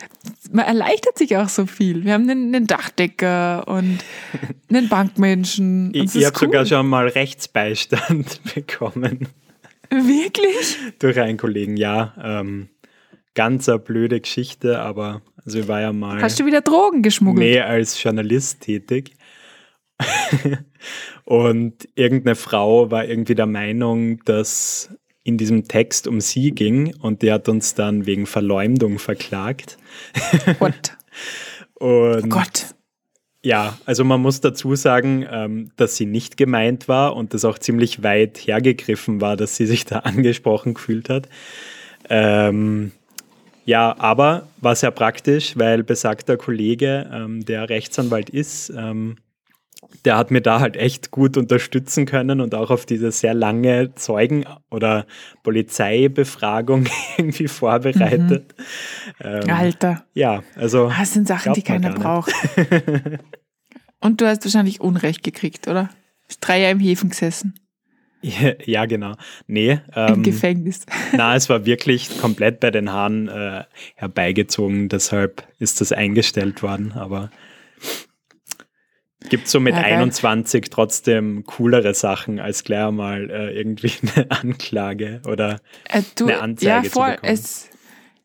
[0.51, 2.05] man erleichtert sich auch so viel.
[2.05, 3.99] Wir haben einen, einen Dachdecker und
[4.70, 5.90] einen Bankmenschen.
[5.92, 6.66] Ich, ich habe sogar cool.
[6.66, 9.29] schon mal Rechtsbeistand bekommen
[9.90, 10.79] Wirklich?
[10.99, 11.77] durch einen Kollegen.
[11.77, 12.68] Ja, ähm,
[13.35, 17.47] ganz eine blöde Geschichte, aber also ich war ja mal Hast du wieder Drogen geschmuggelt?
[17.47, 19.12] mehr als Journalist tätig.
[21.24, 24.90] Und irgendeine Frau war irgendwie der Meinung, dass
[25.22, 29.78] in diesem Text um sie ging und die hat uns dann wegen Verleumdung verklagt.
[30.59, 30.96] What?
[31.74, 32.74] Und Oh Gott.
[33.42, 37.59] ja, also man muss dazu sagen, ähm, dass sie nicht gemeint war und das auch
[37.59, 41.28] ziemlich weit hergegriffen war, dass sie sich da angesprochen gefühlt hat.
[42.09, 42.92] Ähm,
[43.64, 49.16] ja, aber war sehr praktisch, weil besagter Kollege, ähm, der Rechtsanwalt ist, ähm,
[50.05, 53.94] der hat mir da halt echt gut unterstützen können und auch auf diese sehr lange
[53.94, 55.07] Zeugen- oder
[55.42, 58.55] Polizeibefragung irgendwie vorbereitet.
[59.20, 60.05] Ähm, Alter.
[60.14, 60.88] ja, also.
[60.88, 62.33] Ah, Das sind Sachen, die keiner braucht.
[64.01, 65.88] Und du hast wahrscheinlich Unrecht gekriegt, oder?
[66.27, 67.55] Bist drei Jahre im Häfen gesessen.
[68.20, 69.14] Ja, genau.
[69.47, 70.87] Nee, Im ähm, Gefängnis.
[71.12, 73.64] na, es war wirklich komplett bei den Haaren äh,
[73.97, 77.31] herbeigezogen, deshalb ist das eingestellt worden, aber
[79.30, 79.92] gibt so mit Ja, geil.
[79.94, 86.40] 21 trotzdem coolere Sachen als gleich mal äh, irgendwie eine Anklage oder Äh, du, eine
[86.40, 87.10] Anzeige ja, zu voll.
[87.12, 87.32] bekommen.
[87.32, 87.68] Es,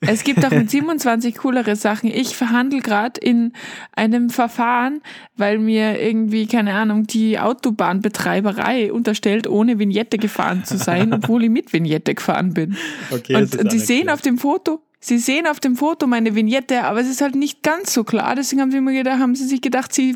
[0.01, 2.09] es gibt auch mit 27 coolere Sachen.
[2.09, 3.53] Ich verhandle gerade in
[3.95, 5.01] einem Verfahren,
[5.35, 11.49] weil mir irgendwie, keine Ahnung, die Autobahnbetreiberei unterstellt, ohne Vignette gefahren zu sein, obwohl ich
[11.49, 12.77] mit Vignette gefahren bin.
[13.11, 14.09] okay, und und die sehen schlecht.
[14.13, 17.63] auf dem Foto, sie sehen auf dem Foto meine Vignette, aber es ist halt nicht
[17.63, 18.35] ganz so klar.
[18.35, 20.15] Deswegen haben sie mir gedacht, haben sie sich gedacht, sie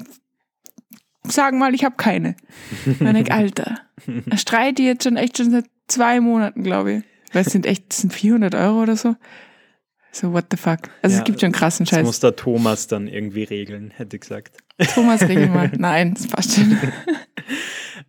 [1.28, 2.36] sagen mal, ich habe keine.
[3.00, 3.80] Und ich, Alter,
[4.30, 7.04] er streitet die jetzt schon echt schon seit zwei Monaten, glaube ich.
[7.34, 9.16] Weil es sind echt, das sind 400 Euro oder so.
[10.12, 10.80] So, what the fuck.
[11.02, 12.06] Also Ja, es gibt schon krassen Das Scheiß.
[12.06, 14.58] muss der Thomas dann irgendwie regeln, hätte ich gesagt.
[14.94, 15.72] Thomas, regel mal.
[15.78, 16.78] Nein, das passt schon.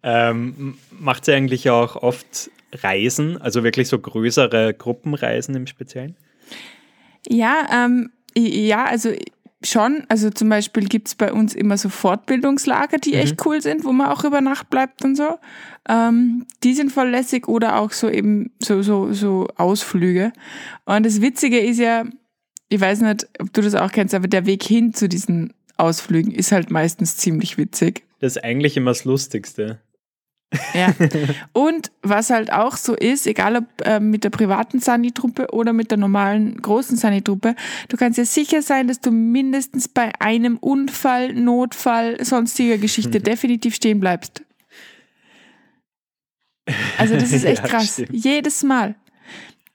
[0.02, 6.16] Ähm, macht sie eigentlich auch oft Reisen, also wirklich so größere Gruppenreisen im Speziellen?
[7.26, 9.12] Ja, ähm, ja, also
[9.66, 10.04] schon.
[10.08, 14.08] Also zum Beispiel gibt's bei uns immer so Fortbildungslager, die echt cool sind, wo man
[14.08, 15.38] auch über Nacht bleibt und so.
[15.88, 20.32] Ähm, die sind voll lässig oder auch so eben so, so, so Ausflüge.
[20.84, 22.04] Und das Witzige ist ja,
[22.68, 26.32] ich weiß nicht, ob du das auch kennst, aber der Weg hin zu diesen Ausflügen
[26.32, 28.04] ist halt meistens ziemlich witzig.
[28.20, 29.80] Das ist eigentlich immer das Lustigste.
[30.74, 30.88] Ja.
[31.52, 35.90] Und was halt auch so ist, egal ob äh, mit der privaten Sani-Truppe oder mit
[35.90, 37.54] der normalen großen Sani-Truppe,
[37.88, 43.74] du kannst ja sicher sein, dass du mindestens bei einem Unfall, Notfall, sonstiger Geschichte definitiv
[43.74, 44.42] stehen bleibst.
[46.98, 47.92] Also das ist echt Ja, krass.
[47.94, 48.10] stimmt.
[48.12, 48.94] Jedes Mal.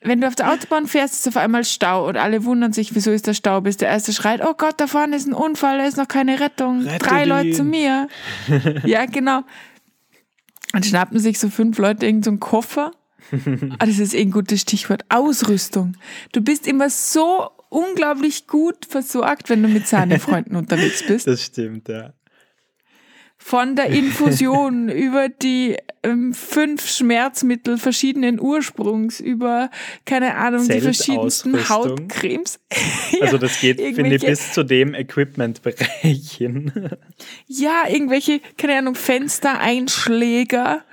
[0.01, 3.11] Wenn du auf der Autobahn fährst, ist auf einmal Stau und alle wundern sich, wieso
[3.11, 5.83] ist der Stau, bis der erste schreit, oh Gott, da vorne ist ein Unfall, da
[5.85, 7.53] ist noch keine Rettung, Rettet drei Leute ihn.
[7.53, 8.07] zu mir.
[8.85, 9.41] ja, genau.
[10.71, 12.91] Dann schnappen sich so fünf Leute irgendeinen so einen Koffer.
[13.77, 15.03] Ah, das ist eh ein gutes Stichwort.
[15.09, 15.95] Ausrüstung.
[16.31, 21.27] Du bist immer so unglaublich gut versorgt, wenn du mit Sahne-Freunden unterwegs bist.
[21.27, 22.13] Das stimmt, ja.
[23.41, 29.71] Von der Infusion über die ähm, fünf Schmerzmittel verschiedenen Ursprungs, über,
[30.05, 31.69] keine Ahnung, die verschiedensten.
[31.69, 32.59] Hautcremes.
[33.21, 36.91] Also das geht, finde ich, bis zu dem Equipment-Bereich hin.
[37.47, 40.83] Ja, irgendwelche, keine Ahnung, Fenstereinschläger.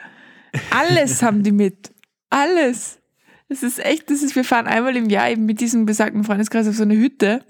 [0.70, 1.92] Alles haben die mit.
[2.30, 2.98] Alles.
[3.48, 6.66] Das ist echt, das ist, wir fahren einmal im Jahr eben mit diesem besagten Freundeskreis
[6.66, 7.44] auf so eine Hütte.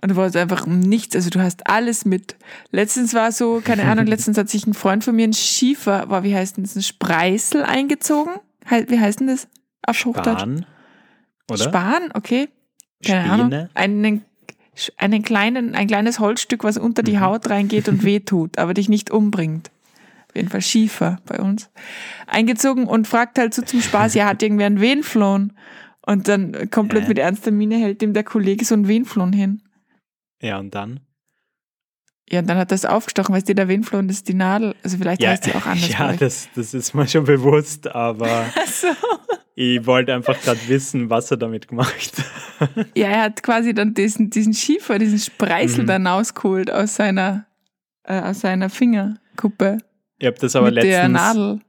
[0.00, 1.16] Und da war es einfach um nichts.
[1.16, 2.36] Also du hast alles mit.
[2.70, 6.22] Letztens war so, keine Ahnung, letztens hat sich ein Freund von mir ein Schiefer, war,
[6.22, 8.34] wie heißt denn das, ein Spreißel eingezogen.
[8.68, 9.48] Wie heißt denn das
[9.82, 10.38] auf Hochdeutsch?
[10.38, 10.66] Bahn,
[11.50, 11.64] oder?
[11.64, 12.48] Span, okay.
[13.04, 13.32] Keine Späne?
[13.32, 13.68] Ahnung.
[13.74, 14.24] Einen,
[14.96, 19.10] einen kleinen, ein kleines Holzstück, was unter die Haut reingeht und wehtut, aber dich nicht
[19.10, 19.72] umbringt.
[20.34, 21.70] Auf jeden Fall Schiefer bei uns,
[22.26, 25.52] eingezogen und fragt halt so zum Spaß, ja, hat irgendwer einen Venflon?
[26.06, 27.08] Und dann komplett Hä?
[27.08, 29.62] mit ernster Miene hält ihm der Kollege so einen Venflon hin.
[30.42, 31.00] Ja, und dann?
[32.28, 34.74] Ja, und dann hat er es aufgestochen, weißt du, der das ist die Nadel.
[34.82, 35.88] Also vielleicht Ja, heißt die auch anders.
[35.98, 38.88] ja das, das ist mir schon bewusst, aber so.
[39.54, 42.12] ich wollte einfach gerade wissen, was er damit gemacht
[42.58, 42.70] hat.
[42.96, 45.86] Ja, er hat quasi dann diesen, diesen Schiefer, diesen Spreißel Mhm.
[45.86, 47.46] dann rausgeholt aus seiner,
[48.02, 49.78] äh, aus seiner Fingerkuppe.
[50.18, 51.20] Ich habe das aber mit letztens,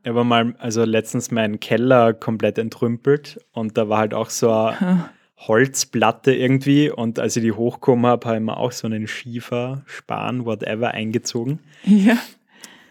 [0.05, 5.09] habe mal, also letztens meinen Keller komplett entrümpelt und da war halt auch so eine.
[5.37, 9.83] Holzplatte irgendwie und als ich die hochgekommen habe, habe ich mir auch so einen Schiefer,
[9.85, 12.17] Span, whatever eingezogen Ja.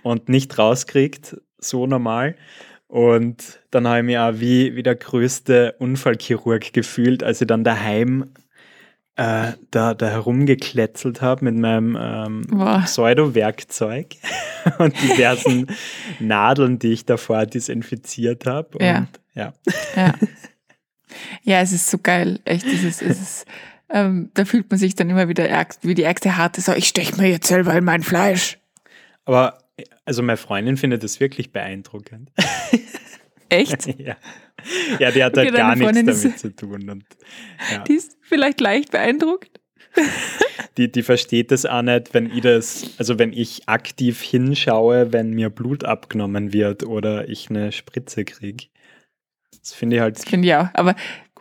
[0.03, 2.37] und nicht rauskriegt, so normal.
[2.87, 7.65] Und dann habe ich mich auch wie, wie der größte Unfallchirurg gefühlt, als ich dann
[7.65, 8.27] daheim
[9.17, 12.83] äh, da, da herumgekletzelt habe mit meinem ähm, Boah.
[12.85, 14.17] Pseudo-Werkzeug
[14.79, 15.69] und diversen
[16.19, 18.79] Nadeln, die ich davor desinfiziert habe.
[18.81, 19.07] Ja.
[19.35, 19.53] Ja,
[19.95, 20.15] Ja.
[21.43, 22.41] ja, es ist so geil.
[22.45, 23.47] Echt, es ist, es ist,
[23.89, 25.45] ähm, da fühlt man sich dann immer wieder
[25.83, 26.61] wie die ärgste Harte.
[26.61, 28.59] So, ich stech mir jetzt selber in mein Fleisch.
[29.25, 29.59] aber
[30.05, 32.31] also meine Freundin findet das wirklich beeindruckend.
[33.49, 33.87] Echt?
[33.99, 34.17] ja.
[34.99, 36.89] ja, die hat Okay, halt gar nichts ist- damit zu tun.
[36.91, 37.05] Und,
[37.71, 37.79] ja.
[37.85, 39.61] Die ist vielleicht leicht beeindruckt.
[40.77, 45.31] die, die versteht das auch nicht, wenn ich das, also wenn ich aktiv hinschaue, wenn
[45.31, 48.67] mir Blut abgenommen wird oder ich eine Spritze kriege.
[49.61, 50.69] Das finde ich halt Finde ich auch.
[50.75, 50.97] Aber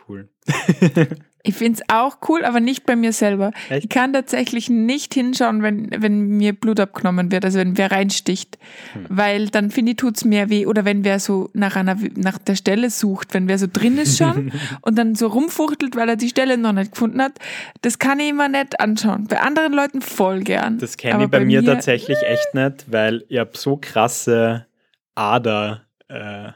[0.08, 0.28] cool.
[1.46, 3.50] ich finde es auch cool, aber nicht bei mir selber.
[3.68, 3.84] Echt?
[3.84, 8.58] Ich kann tatsächlich nicht hinschauen, wenn, wenn mir Blut abgenommen wird, also wenn wer reinsticht.
[8.94, 9.06] Hm.
[9.10, 10.64] Weil dann finde ich, tut's mehr weh.
[10.64, 14.16] Oder wenn wer so nach einer nach der Stelle sucht, wenn wer so drin ist
[14.16, 17.38] schon und dann so rumfuchtelt, weil er die Stelle noch nicht gefunden hat,
[17.82, 19.26] das kann ich immer nicht anschauen.
[19.28, 20.78] Bei anderen Leuten voll gern.
[20.78, 24.66] Das kenne ich bei, mir, tatsächlich echt nicht, weil ich habe so krasse
[25.14, 26.52] Ader, äh,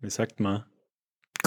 [0.00, 0.64] wie sagt man?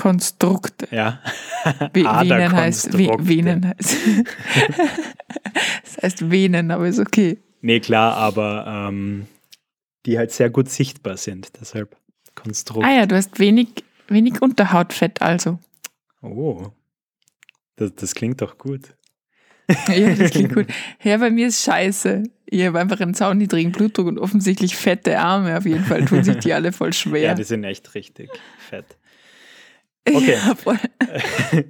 [0.07, 0.87] Konstrukte.
[0.91, 1.19] Ja.
[1.93, 2.97] Venen heißt.
[2.97, 3.97] Venen heißt.
[5.83, 7.37] das heißt Venen, aber ist okay.
[7.61, 9.27] Nee, klar, aber ähm,
[10.05, 11.51] die halt sehr gut sichtbar sind.
[11.59, 11.97] Deshalb
[12.35, 12.85] Konstrukt.
[12.85, 13.67] Ah ja, du hast wenig,
[14.07, 15.59] wenig Unterhautfett also.
[16.21, 16.67] Oh.
[17.75, 18.95] Das, das klingt doch gut.
[19.89, 20.67] Ja, das klingt gut.
[21.03, 22.23] Ja, bei mir ist scheiße.
[22.45, 25.57] Ich habe einfach einen sauniedrigen Blutdruck und offensichtlich fette Arme.
[25.57, 27.35] Auf jeden Fall tun sich die alle voll Ja, schwer.
[27.35, 28.85] die sind echt richtig fett.
[30.15, 30.37] Okay.
[30.45, 30.77] Ja, voll.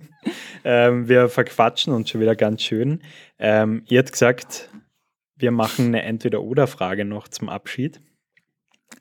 [0.64, 3.02] ähm, wir verquatschen uns schon wieder ganz schön.
[3.40, 4.70] Ähm, ihr habt gesagt,
[5.36, 8.00] wir machen eine Entweder-Oder-Frage noch zum Abschied.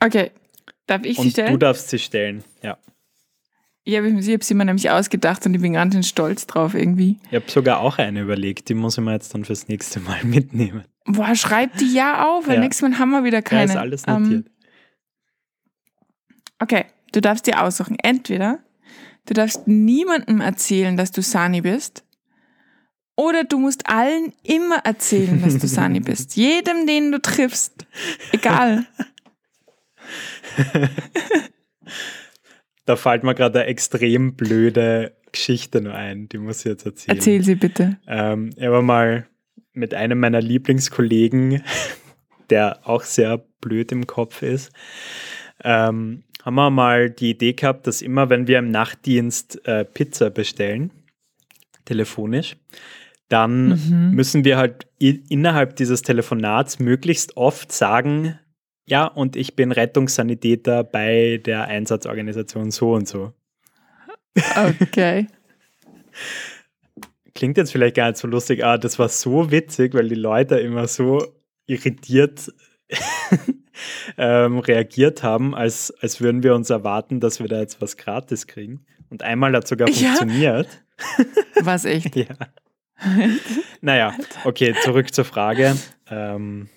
[0.01, 0.31] Okay,
[0.87, 1.59] darf ich sie Und du stellen?
[1.59, 2.45] darfst sie stellen.
[2.63, 2.79] Ja.
[3.85, 7.19] Ich habe hab sie mir nämlich ausgedacht und ich bin ganz schön stolz drauf irgendwie.
[7.31, 10.19] Ich habe sogar auch eine überlegt, die muss ich mir jetzt dann fürs nächste Mal
[10.25, 10.85] mitnehmen.
[11.07, 12.61] Boah, schreib die ja auf, weil Ja.
[12.61, 13.65] nächstes Mal haben wir wieder Ja, keine.
[13.71, 14.47] ist alles Ähm, notiert.
[16.59, 17.97] Okay, du darfst dir aussuchen.
[18.03, 18.59] Entweder
[19.27, 22.05] du darfst niemandem erzählen, dass du Sani bist,
[23.17, 26.37] oder du musst allen immer erzählen, dass du Sani bist.
[26.37, 27.87] Jedem, den du triffst.
[28.33, 28.87] Egal.
[32.87, 37.17] Da fällt mir gerade eine extrem blöde Geschichte nur ein, die muss ich jetzt erzählen.
[37.17, 37.99] Erzähl sie bitte.
[38.07, 39.27] Ähm, ich war mal
[39.73, 41.65] mit einem meiner Lieblingskollegen,
[42.51, 44.73] der auch sehr blöd im Kopf ist,
[45.65, 50.31] ähm, haben wir mal die Idee gehabt, dass immer, wenn wir im Nachtdienst äh, Pizza
[50.31, 50.93] bestellen,
[51.85, 52.57] telefonisch,
[53.29, 54.11] dann Mhm.
[54.13, 58.39] müssen wir halt innerhalb dieses Telefonats möglichst oft sagen,
[58.87, 63.33] ja, und ich bin Rettungssanitäter bei der Einsatzorganisation so und so.
[64.81, 65.27] Okay.
[67.35, 70.61] Klingt jetzt vielleicht gar nicht so lustig, aber das war so witzig, weil die Leute
[70.61, 71.27] immer so
[71.67, 72.53] irritiert
[74.17, 78.47] ähm, reagiert haben, als, als würden wir uns erwarten, dass wir da jetzt was gratis
[78.47, 78.85] kriegen.
[79.11, 79.95] Und einmal hat sogar Ja.
[80.15, 80.69] funktioniert.
[81.63, 82.17] Was echt?
[82.17, 82.25] Ja.
[83.83, 84.15] naja,
[84.45, 85.77] okay, zurück zur Frage.
[86.11, 86.69] Ähm,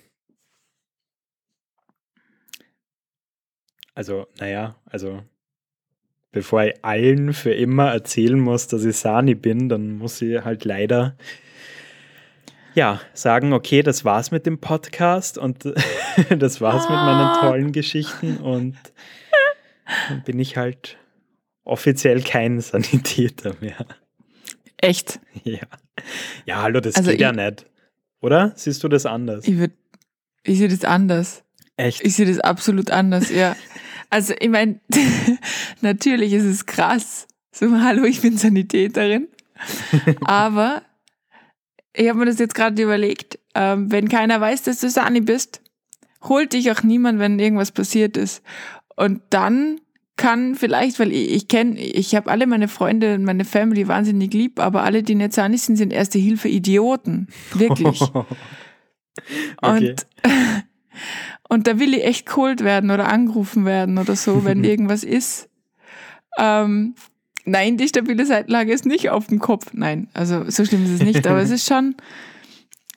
[3.94, 5.22] also, naja, also
[6.32, 10.64] bevor ich allen für immer erzählen muss, dass ich Sani bin, dann muss ich halt
[10.64, 11.16] leider
[12.74, 15.64] ja sagen, okay, das war's mit dem Podcast und
[16.30, 17.40] das war's mit meinen Ah.
[17.40, 18.76] tollen Geschichten und
[20.08, 20.96] dann bin ich halt
[21.64, 23.84] offiziell kein Sanitäter mehr.
[24.78, 25.20] Echt?
[25.44, 25.58] Ja.
[26.46, 27.66] Ja, hallo, das Also geht ja ich- nicht.
[28.20, 28.52] Oder?
[28.56, 29.46] Siehst du das anders?
[29.48, 29.74] Ich würde,
[30.42, 31.42] ich sehe das anders.
[31.76, 32.04] Echt?
[32.04, 33.56] Ich sehe das absolut anders, ja.
[34.10, 34.80] Also, ich meine,
[35.80, 37.26] natürlich ist es krass.
[37.52, 39.28] So, hallo, ich bin Sanitäterin.
[40.24, 40.82] Aber
[41.94, 45.60] ich habe mir das jetzt gerade überlegt, ähm, wenn keiner weiß, dass du Sani bist,
[46.22, 48.42] holt dich auch niemand, wenn irgendwas passiert ist.
[48.96, 49.80] Und dann
[50.16, 54.32] kann vielleicht, weil ich, ich kenne, ich habe alle meine Freunde und meine Family wahnsinnig
[54.34, 57.28] lieb, aber alle, die nicht sahnig sind, sind erste Hilfe Idioten.
[57.54, 58.02] Wirklich.
[58.02, 58.26] okay.
[59.62, 60.06] Und,
[61.48, 65.48] und da will ich echt geholt werden oder angerufen werden oder so, wenn irgendwas ist.
[66.36, 66.94] Ähm,
[67.44, 69.72] nein, die stabile Seitenlage ist nicht auf dem Kopf.
[69.72, 71.94] Nein, also so schlimm ist es nicht, aber es ist schon.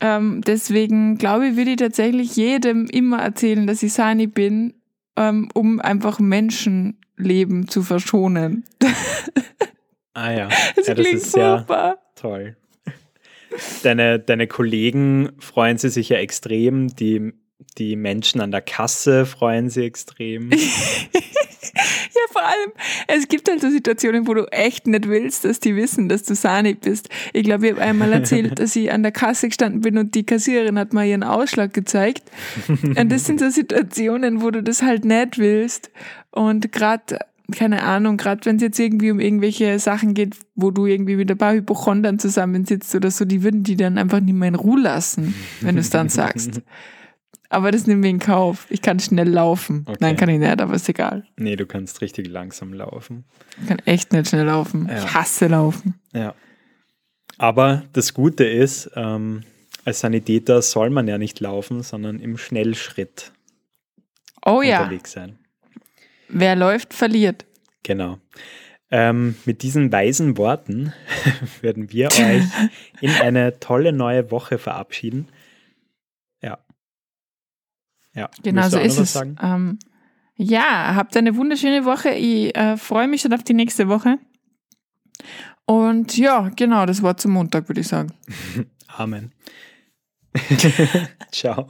[0.01, 4.73] Ähm, deswegen glaube ich, würde ich tatsächlich jedem immer erzählen, dass ich Sani bin,
[5.15, 8.63] ähm, um einfach Menschenleben zu verschonen.
[10.13, 10.49] Ah ja.
[10.75, 11.97] Das ja, das klingt ist ja furchtbar.
[12.15, 12.55] toll.
[13.83, 17.33] Deine, deine Kollegen freuen sie sich ja extrem, die,
[17.77, 20.51] die Menschen an der Kasse freuen sie extrem.
[21.75, 22.71] Ja, vor allem,
[23.07, 26.35] es gibt halt so Situationen, wo du echt nicht willst, dass die wissen, dass du
[26.35, 27.09] Sani bist.
[27.31, 30.23] Ich glaube, ich habe einmal erzählt, dass ich an der Kasse gestanden bin und die
[30.23, 32.23] Kassiererin hat mal ihren Ausschlag gezeigt.
[32.67, 35.89] Und das sind so Situationen, wo du das halt nicht willst.
[36.29, 37.19] Und gerade,
[37.51, 41.31] keine Ahnung, gerade wenn es jetzt irgendwie um irgendwelche Sachen geht, wo du irgendwie mit
[41.31, 44.81] ein paar Hypochondern zusammensitzt oder so, die würden die dann einfach nicht mehr in Ruhe
[44.81, 46.61] lassen, wenn du es dann sagst.
[47.53, 48.65] Aber das nehmen wir in Kauf.
[48.69, 49.83] Ich kann schnell laufen.
[49.87, 49.97] Okay.
[49.99, 51.25] Nein, kann ich nicht, aber ist egal.
[51.37, 53.25] Nee, du kannst richtig langsam laufen.
[53.61, 54.87] Ich kann echt nicht schnell laufen.
[54.89, 54.97] Ja.
[54.97, 55.95] Ich hasse laufen.
[56.13, 56.33] Ja.
[57.37, 59.43] Aber das Gute ist, ähm,
[59.85, 63.31] als Sanitäter soll man ja nicht laufen, sondern im Schnellschritt
[64.45, 65.37] Oh ja, unterwegs sein.
[66.29, 67.45] wer läuft, verliert.
[67.83, 68.17] Genau.
[68.91, 70.93] Ähm, mit diesen weisen Worten
[71.61, 72.43] werden wir euch
[73.01, 75.27] in eine tolle neue Woche verabschieden.
[78.13, 78.29] Ja.
[78.43, 79.15] Genau so ist es.
[79.15, 79.79] Ähm,
[80.35, 82.09] ja, habt eine wunderschöne Woche.
[82.09, 84.17] Ich äh, freue mich schon auf die nächste Woche.
[85.65, 88.13] Und ja, genau, das Wort zum Montag, würde ich sagen.
[88.87, 89.31] Amen.
[91.31, 91.67] Ciao.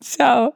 [0.00, 0.54] Ciao.